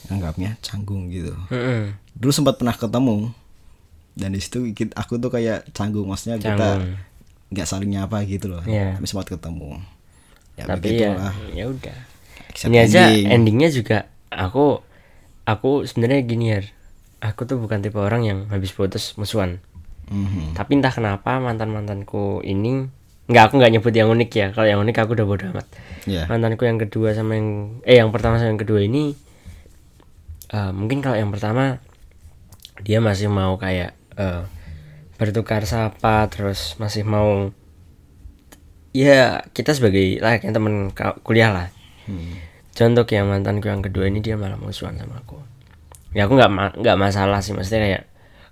nganggapnya 0.09 0.57
canggung 0.59 1.07
gitu. 1.07 1.31
Mm-mm. 1.47 1.95
dulu 2.11 2.31
sempat 2.35 2.59
pernah 2.59 2.75
ketemu 2.75 3.31
dan 4.21 4.37
di 4.37 4.39
situ 4.39 4.69
aku 4.93 5.17
tuh 5.17 5.33
kayak 5.33 5.73
canggung 5.73 6.05
maksudnya 6.05 6.37
kita 6.37 6.77
Canggung. 6.77 7.01
nggak 7.49 7.67
saling 7.67 7.89
nyapa 7.89 8.21
gitu 8.29 8.53
loh 8.53 8.61
tapi 8.61 9.05
sempat 9.09 9.33
ketemu 9.33 9.81
ya 10.55 10.63
tapi 10.69 11.01
ya, 11.01 11.09
begitulah 11.09 11.33
ya 11.57 11.65
udah. 11.73 11.97
Ini 12.51 12.77
aja 12.83 13.01
ending. 13.07 13.31
endingnya 13.31 13.69
juga 13.71 13.97
aku 14.27 14.83
aku 15.47 15.87
sebenarnya 15.87 16.21
gini 16.27 16.45
ya. 16.51 16.59
Aku 17.21 17.45
tuh 17.45 17.61
bukan 17.61 17.85
tipe 17.85 18.01
orang 18.01 18.25
yang 18.25 18.39
habis 18.49 18.73
putus 18.73 19.13
musuhan. 19.13 19.61
Mhm. 20.09 20.57
Tapi 20.57 20.71
entah 20.81 20.91
kenapa 20.91 21.37
mantan 21.37 21.69
mantanku 21.69 22.41
ini 22.41 22.89
nggak 23.29 23.43
aku 23.47 23.53
nggak 23.61 23.71
nyebut 23.77 23.93
yang 23.93 24.09
unik 24.09 24.31
ya. 24.33 24.47
Kalau 24.51 24.67
yang 24.67 24.81
unik 24.81 24.97
aku 25.05 25.13
udah 25.13 25.27
bodo 25.29 25.45
amat. 25.53 25.67
Iya. 26.09 26.25
Mantanku 26.25 26.65
yang 26.65 26.81
kedua 26.81 27.13
sama 27.13 27.37
yang 27.37 27.79
eh 27.85 28.01
yang 28.01 28.09
pertama 28.09 28.41
sama 28.41 28.51
yang 28.51 28.61
kedua 28.61 28.81
ini 28.81 29.13
eh, 30.51 30.71
mungkin 30.73 30.99
kalau 31.05 31.15
yang 31.15 31.29
pertama 31.29 31.77
dia 32.81 32.97
masih 32.97 33.29
mau 33.29 33.55
kayak 33.61 33.93
eh, 34.17 34.43
bertukar 35.21 35.63
sapa 35.69 36.25
terus 36.33 36.75
masih 36.81 37.05
mau 37.05 37.53
ya 38.91 39.45
kita 39.55 39.71
sebagai 39.71 40.19
layaknya 40.19 40.51
teman 40.51 40.91
kuliah 41.23 41.51
lah. 41.51 41.67
Hmm. 42.09 42.33
contoh 42.71 43.05
yang 43.13 43.29
mantanku 43.29 43.67
yang 43.69 43.83
kedua 43.83 44.09
ini 44.09 44.23
dia 44.23 44.39
malah 44.39 44.57
musuhan 44.57 44.97
sama 44.97 45.21
aku. 45.21 45.37
Ya 46.17 46.25
aku 46.25 46.39
nggak 46.39 46.51
ma- 46.51 46.75
nggak 46.75 46.97
masalah 46.97 47.39
sih 47.43 47.53
maksudnya 47.53 47.83
kayak 47.83 48.03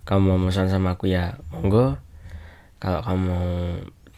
kamu 0.05 0.35
mau 0.35 0.39
musuhan 0.47 0.69
sama 0.69 0.95
aku 0.95 1.09
ya 1.09 1.39
monggo. 1.49 1.97
Kalau 2.77 3.01
kamu 3.03 3.19
mau 3.25 3.47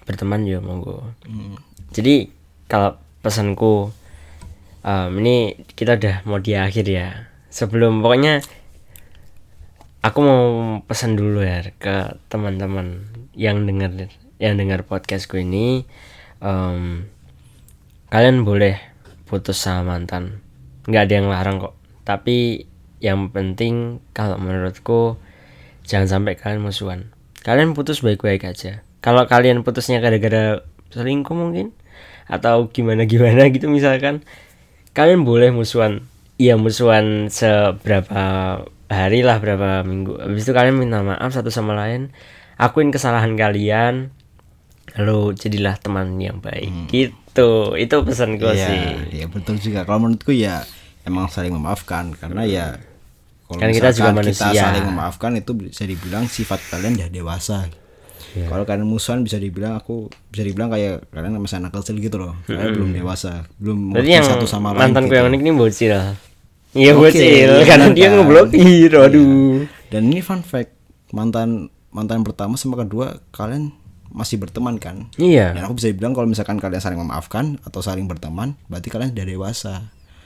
berteman 0.05 0.43
ya 0.45 0.59
monggo. 0.59 1.05
Hmm. 1.25 1.55
jadi 1.95 2.27
kalau 2.67 2.97
pesanku 3.21 3.93
em, 4.83 5.09
ini 5.21 5.63
kita 5.77 5.95
udah 5.97 6.15
mau 6.27 6.41
di 6.41 6.57
akhir 6.57 6.85
ya. 6.89 7.31
Sebelum 7.51 8.03
pokoknya 8.03 8.43
aku 10.01 10.19
mau 10.25 10.45
pesan 10.89 11.13
dulu 11.13 11.45
ya 11.45 11.61
ke 11.77 12.17
teman-teman 12.27 13.05
yang 13.37 13.69
dengar 13.69 14.09
yang 14.41 14.57
dengar 14.57 14.81
podcastku 14.81 15.37
ini. 15.37 15.85
Em, 16.41 17.05
kalian 18.09 18.41
boleh 18.41 18.81
putus 19.29 19.61
sama 19.61 19.95
mantan. 19.95 20.41
Nggak 20.89 21.03
ada 21.05 21.13
yang 21.13 21.27
larang 21.29 21.57
kok. 21.61 21.77
Tapi 22.01 22.65
yang 22.97 23.29
penting 23.29 24.01
kalau 24.17 24.41
menurutku 24.41 25.21
jangan 25.85 26.09
sampai 26.09 26.33
kalian 26.33 26.65
musuhan. 26.65 27.13
Kalian 27.45 27.77
putus 27.77 28.01
baik-baik 28.01 28.45
aja. 28.45 28.81
Kalau 29.01 29.25
kalian 29.29 29.61
putusnya 29.61 30.01
gara-gara 30.01 30.61
selingkuh 30.93 31.33
mungkin 31.33 31.73
atau 32.29 32.69
gimana 32.69 33.05
gimana 33.09 33.49
gitu 33.53 33.69
misalkan 33.69 34.25
kalian 34.97 35.21
boleh 35.21 35.53
musuhan. 35.53 36.09
Iya 36.41 36.57
musuhan 36.57 37.29
seberapa 37.29 38.21
hari 38.91 39.23
lah 39.23 39.39
berapa 39.39 39.81
minggu 39.81 40.19
habis 40.19 40.43
itu 40.43 40.51
kalian 40.51 40.75
minta 40.75 40.99
maaf 40.99 41.31
satu 41.31 41.47
sama 41.47 41.71
lain 41.73 42.11
akuin 42.59 42.91
kesalahan 42.91 43.33
kalian 43.33 44.11
lalu 44.93 45.31
jadilah 45.33 45.79
teman 45.79 46.19
yang 46.19 46.43
baik 46.43 46.67
gitu 46.91 47.73
itu 47.73 47.95
pesan 48.03 48.35
gue 48.35 48.51
Iya, 48.51 48.67
sih 48.67 48.83
iya 49.15 49.25
betul 49.31 49.55
juga. 49.55 49.87
Kalau 49.87 50.03
menurutku 50.03 50.35
ya 50.35 50.67
emang 51.01 51.31
saling 51.31 51.55
memaafkan 51.55 52.11
karena 52.13 52.43
ya 52.43 52.65
kalau 53.47 53.59
Kan 53.63 53.71
kita 53.71 53.89
juga 53.91 54.11
misalkan 54.11 54.31
kita 54.31 54.45
manusia. 54.51 54.63
saling 54.67 54.85
memaafkan 54.85 55.31
itu 55.33 55.51
bisa 55.55 55.83
dibilang 55.83 56.27
sifat 56.27 56.59
kalian 56.67 56.99
udah 56.99 57.07
dewasa. 57.07 57.71
Iya. 58.31 58.47
Kalau 58.47 58.63
kalian 58.63 58.83
musuhan 58.83 59.23
bisa 59.23 59.35
dibilang 59.35 59.75
aku 59.75 60.07
bisa 60.27 60.43
dibilang 60.43 60.67
kayak 60.67 61.07
kalian 61.07 61.35
masih 61.35 61.59
anak 61.59 61.71
kecil 61.73 61.95
gitu 61.95 62.15
loh. 62.15 62.35
Kalian 62.43 62.75
belum 62.75 62.91
dewasa, 62.93 63.47
belum 63.59 63.95
mengerti 63.95 64.23
satu 64.23 64.43
sama 64.43 64.71
lain. 64.71 64.91
mantanku 64.91 65.11
gitu. 65.11 65.19
yang 65.19 65.27
unik 65.31 65.39
ini 65.39 65.51
bocil 65.51 65.91
iya 66.73 66.91
Oke, 66.91 67.11
bocil 67.11 67.49
iya 67.53 67.65
karena 67.65 67.85
benar 67.85 67.93
dia 67.93 68.03
kan? 68.03 68.13
ngeblokir 68.17 68.59
Iya. 68.89 68.99
aduh 69.01 69.67
Dan 69.85 70.01
ini 70.07 70.19
fun 70.19 70.39
fact, 70.39 70.71
mantan 71.11 71.67
mantan 71.89 72.21
pertama 72.21 72.55
sama 72.55 72.75
kedua 72.75 73.19
kalian 73.29 73.75
masih 74.09 74.35
berteman 74.37 74.75
kan? 74.75 75.11
iya 75.15 75.51
Dan 75.51 75.63
aku 75.63 75.75
bisa 75.75 75.87
bilang 75.89 76.11
kalau 76.11 76.25
misalkan 76.25 76.55
kalian 76.57 76.79
saling 76.79 76.97
memaafkan 76.97 77.55
atau 77.61 77.79
saling 77.79 78.05
berteman, 78.05 78.55
berarti 78.65 78.87
kalian 78.87 79.11
sudah 79.11 79.25
dewasa. 79.25 79.73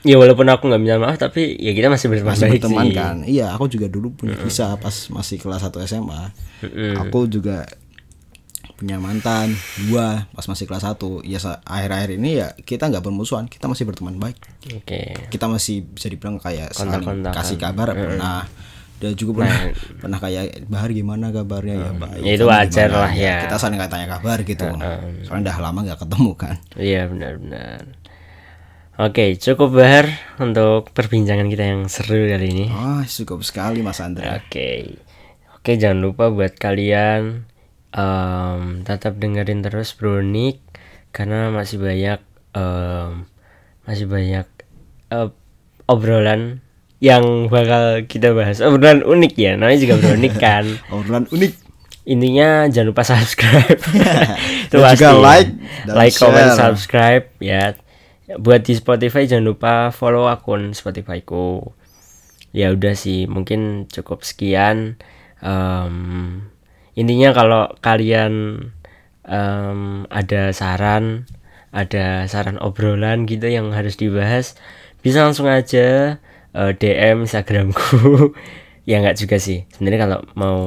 ya 0.02 0.14
walaupun 0.14 0.46
aku 0.46 0.66
nggak 0.66 0.78
minta 0.78 0.96
maaf 0.96 1.16
tapi 1.16 1.54
ya 1.56 1.72
kita 1.72 1.86
masih 1.88 2.06
berteman 2.06 2.30
masih 2.30 2.46
berteman 2.48 2.84
sih 2.84 2.94
kan 2.94 3.16
iya 3.26 3.50
aku 3.50 3.66
juga 3.66 3.86
dulu 3.86 4.14
punya 4.14 4.38
kisah 4.38 4.74
pas 4.76 4.94
masih 5.10 5.34
kelas 5.36 5.66
1 5.66 5.82
SMA 5.82 6.22
aku 6.96 7.26
juga 7.26 7.66
punya 8.76 9.00
mantan 9.00 9.56
dua 9.88 10.28
pas 10.36 10.44
masih 10.44 10.68
kelas 10.68 10.84
1 10.84 11.24
ya 11.24 11.40
akhir-akhir 11.64 12.10
ini 12.20 12.30
ya 12.44 12.52
kita 12.52 12.92
nggak 12.92 13.00
bermusuhan 13.00 13.48
kita 13.48 13.66
masih 13.72 13.88
berteman 13.88 14.20
baik. 14.20 14.36
Oke. 14.76 15.16
Kita 15.32 15.48
masih 15.48 15.88
bisa 15.88 16.12
dibilang 16.12 16.36
kayak 16.36 16.76
saling 16.76 17.24
kasih 17.32 17.56
kabar. 17.56 17.96
Pernah 17.96 18.44
dan 18.96 19.12
juga 19.12 19.44
pernah 19.44 19.60
pernah 20.00 20.18
kayak 20.20 20.44
Bahar 20.72 20.88
gimana 20.88 21.28
kabarnya? 21.28 21.76
Ya 21.76 21.92
baik 21.92 22.20
Ya, 22.24 22.32
itu 22.32 22.44
wajar 22.48 22.88
lah, 22.88 23.12
ya. 23.12 23.44
kita 23.44 23.56
saling 23.60 23.76
nggak 23.76 23.92
tanya 23.92 24.08
kabar 24.08 24.40
gitu. 24.40 24.64
Soalnya 25.24 25.52
udah 25.52 25.56
lama 25.60 25.78
nggak 25.84 26.00
ketemu 26.00 26.30
kan. 26.32 26.56
Iya 26.76 27.02
benar-benar. 27.08 27.80
Oke, 28.96 29.36
cukup 29.36 29.76
Bahar 29.76 30.08
untuk 30.40 30.88
perbincangan 30.96 31.44
kita 31.52 31.64
yang 31.68 31.84
seru 31.92 32.16
kali 32.32 32.48
ini. 32.48 32.66
oh 32.72 33.04
cukup 33.04 33.44
sekali 33.44 33.84
Mas 33.84 34.00
Andra 34.00 34.40
Oke, 34.40 34.96
oke 35.52 35.76
jangan 35.76 36.00
lupa 36.00 36.32
buat 36.32 36.56
kalian 36.56 37.44
em, 37.94 38.82
tetap 38.82 39.18
dengerin 39.20 39.62
terus 39.62 39.94
Bronik 39.94 40.62
karena 41.12 41.52
masih 41.52 41.78
banyak 41.78 42.20
em, 42.56 43.26
masih 43.86 44.06
banyak 44.10 44.46
eh, 45.12 45.28
obrolan 45.86 46.64
yang 46.98 47.52
bakal 47.52 48.02
kita 48.08 48.32
bahas. 48.32 48.64
Obrolan 48.64 49.04
unik 49.04 49.34
ya, 49.36 49.52
namanya 49.54 49.78
juga 49.78 49.94
Bronik 50.00 50.34
kan. 50.40 50.64
obrolan 50.94 51.28
unik 51.30 51.66
Intinya 52.06 52.70
jangan 52.70 52.94
lupa 52.94 53.02
subscribe. 53.02 53.82
Itu 54.70 54.78
Dan 54.78 54.94
juga 54.94 55.10
pasti. 55.10 55.26
like 55.26 55.50
dan 55.90 55.94
like, 55.98 56.14
comment, 56.14 56.50
subscribe 56.54 57.26
ya. 57.42 57.74
Buat 58.38 58.62
di 58.62 58.78
Spotify 58.78 59.26
jangan 59.26 59.46
lupa 59.50 59.74
follow 59.90 60.30
akun 60.30 60.70
Spotifyku. 60.70 61.74
Ya 62.54 62.70
udah 62.70 62.94
sih, 62.94 63.26
mungkin 63.26 63.90
cukup 63.90 64.22
sekian. 64.22 65.02
Em, 65.42 66.46
intinya 66.96 67.30
kalau 67.36 67.62
kalian 67.84 68.32
em, 69.28 69.80
ada 70.08 70.50
saran, 70.56 71.28
ada 71.70 72.24
saran 72.26 72.56
obrolan 72.58 73.28
gitu 73.28 73.46
yang 73.46 73.70
harus 73.76 74.00
dibahas, 74.00 74.56
bisa 75.04 75.22
langsung 75.22 75.46
aja 75.46 76.18
eh, 76.56 76.72
DM 76.74 77.28
Instagramku. 77.28 78.32
ya 78.88 78.98
nggak 79.04 79.18
juga 79.20 79.36
sih. 79.36 79.68
Sebenarnya 79.76 80.00
kalau 80.08 80.20
mau 80.34 80.58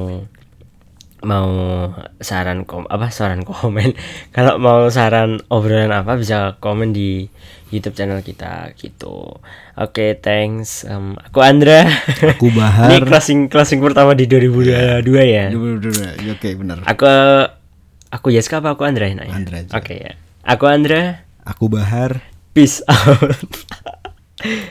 mau 1.20 1.52
saran 2.20 2.64
kom 2.64 2.88
apa 2.88 3.12
saran 3.12 3.44
komen 3.44 3.92
kalau 4.36 4.56
mau 4.56 4.88
saran 4.88 5.44
obrolan 5.52 5.92
apa 5.92 6.16
bisa 6.16 6.56
komen 6.64 6.96
di 6.96 7.28
YouTube 7.70 7.94
channel 7.94 8.20
kita 8.20 8.74
gitu. 8.74 9.38
Oke 9.78 10.18
thanks. 10.18 10.82
Em, 10.84 11.14
aku 11.16 11.38
Andra. 11.40 11.86
Aku 12.34 12.50
ini 12.50 12.58
Bahar 12.58 13.02
closing 13.06 13.46
closing 13.46 13.78
pertama 13.78 14.12
di 14.18 14.26
2022 14.26 15.06
ya? 15.24 15.46
oke 16.34 16.48
bener 16.58 16.78
aku 16.84 17.06
aku 18.10 18.26
Yeska 18.34 18.58
apa 18.58 18.74
aku 18.74 18.82
Andra? 18.82 19.06
Enaknya? 19.06 19.34
Andra 19.34 19.58
oke 19.70 19.94
ya. 19.94 20.12
Aku 20.44 20.66
Andra. 20.66 21.24
Aku 21.46 21.70
Bahar. 21.70 22.26
Peace 22.50 22.82
out 22.90 23.38